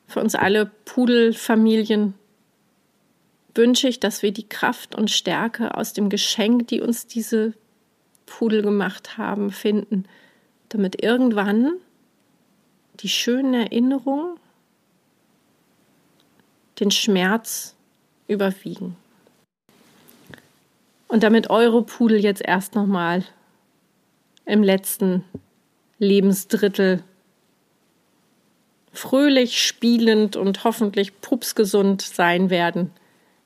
für 0.07 0.19
uns 0.19 0.35
alle 0.35 0.67
Pudelfamilien 0.85 2.13
wünsche 3.55 3.87
ich, 3.87 3.99
dass 3.99 4.21
wir 4.21 4.31
die 4.31 4.47
Kraft 4.47 4.95
und 4.95 5.09
Stärke 5.09 5.75
aus 5.75 5.93
dem 5.93 6.09
Geschenk, 6.09 6.67
die 6.67 6.81
uns 6.81 7.07
diese 7.07 7.53
Pudel 8.25 8.61
gemacht 8.61 9.17
haben, 9.17 9.51
finden, 9.51 10.05
damit 10.69 11.01
irgendwann 11.01 11.73
die 12.99 13.09
schönen 13.09 13.53
Erinnerungen 13.53 14.37
den 16.79 16.91
Schmerz 16.91 17.75
überwiegen. 18.27 18.97
Und 21.07 21.23
damit 21.23 21.49
eure 21.49 21.83
Pudel 21.83 22.19
jetzt 22.19 22.41
erst 22.41 22.75
nochmal 22.75 23.23
im 24.45 24.63
letzten 24.63 25.23
Lebensdrittel 25.99 27.03
fröhlich, 28.93 29.61
spielend 29.61 30.35
und 30.35 30.63
hoffentlich 30.63 31.19
pupsgesund 31.21 32.01
sein 32.01 32.49
werden, 32.49 32.91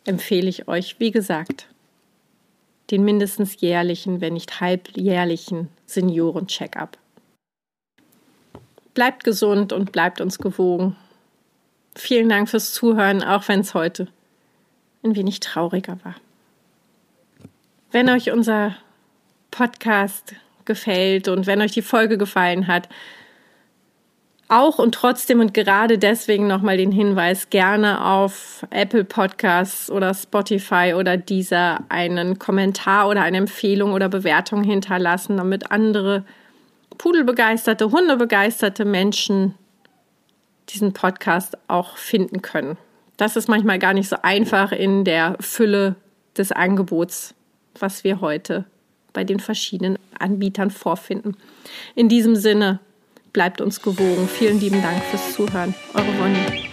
empfehle 0.06 0.48
ich 0.48 0.68
euch, 0.68 1.00
wie 1.00 1.12
gesagt, 1.12 1.68
den 2.92 3.04
mindestens 3.04 3.60
jährlichen, 3.62 4.22
wenn 4.22 4.34
nicht 4.34 4.62
halbjährlichen 4.62 5.70
Senioren-Check-up. 5.86 6.98
Bleibt 8.94 9.24
gesund 9.24 9.74
und 9.74 9.92
bleibt 9.92 10.22
uns 10.22 10.40
gewogen. 10.40 10.96
Vielen 11.96 12.30
Dank 12.30 12.50
fürs 12.50 12.74
Zuhören, 12.74 13.24
auch 13.24 13.48
wenn 13.48 13.60
es 13.62 13.74
heute 13.74 14.08
ein 15.04 15.16
wenig 15.16 15.40
trauriger 15.40 15.98
war. 16.04 16.16
Wenn 17.92 18.10
euch 18.10 18.32
unser 18.32 18.76
Podcast 19.52 20.36
gefällt 20.70 21.28
und 21.28 21.48
wenn 21.48 21.62
euch 21.62 21.72
die 21.72 21.82
Folge 21.82 22.18
gefallen 22.18 22.68
hat, 22.68 22.88
auch 24.48 24.80
und 24.80 24.96
trotzdem 24.96 25.40
und 25.40 25.54
gerade 25.54 25.98
deswegen 25.98 26.48
nochmal 26.48 26.78
den 26.78 26.92
Hinweis, 26.92 27.50
gerne 27.50 28.06
auf 28.06 28.66
Apple 28.70 29.04
Podcasts 29.04 29.92
oder 29.92 30.14
Spotify 30.14 30.94
oder 30.98 31.18
dieser 31.18 31.82
einen 31.90 32.40
Kommentar 32.40 33.10
oder 33.10 33.22
eine 33.22 33.38
Empfehlung 33.38 33.94
oder 33.94 34.10
Bewertung 34.10 34.64
hinterlassen, 34.64 35.38
damit 35.38 35.72
andere 35.72 36.24
pudelbegeisterte, 36.98 37.92
hundebegeisterte 37.92 38.86
Menschen 38.86 39.56
diesen 40.70 40.94
Podcast 40.94 41.58
auch 41.68 41.98
finden 41.98 42.42
können. 42.42 42.78
Das 43.18 43.36
ist 43.36 43.50
manchmal 43.50 43.80
gar 43.80 43.94
nicht 43.94 44.08
so 44.08 44.18
einfach 44.22 44.72
in 44.72 45.04
der 45.04 45.36
Fülle 45.40 45.96
des 46.38 46.52
Angebots, 46.52 47.36
was 47.80 48.04
wir 48.04 48.22
heute 48.22 48.66
bei 49.14 49.24
den 49.24 49.40
verschiedenen 49.40 49.98
Anbietern 50.18 50.72
vorfinden. 50.72 51.38
In 51.96 52.10
diesem 52.10 52.36
Sinne, 52.36 52.80
Bleibt 53.34 53.62
uns 53.62 53.82
gewogen. 53.82 54.28
Vielen 54.28 54.60
lieben 54.60 54.82
Dank 54.82 55.04
fürs 55.04 55.34
Zuhören. 55.34 55.76
Eure 55.94 56.18
Ronny. 56.20 56.69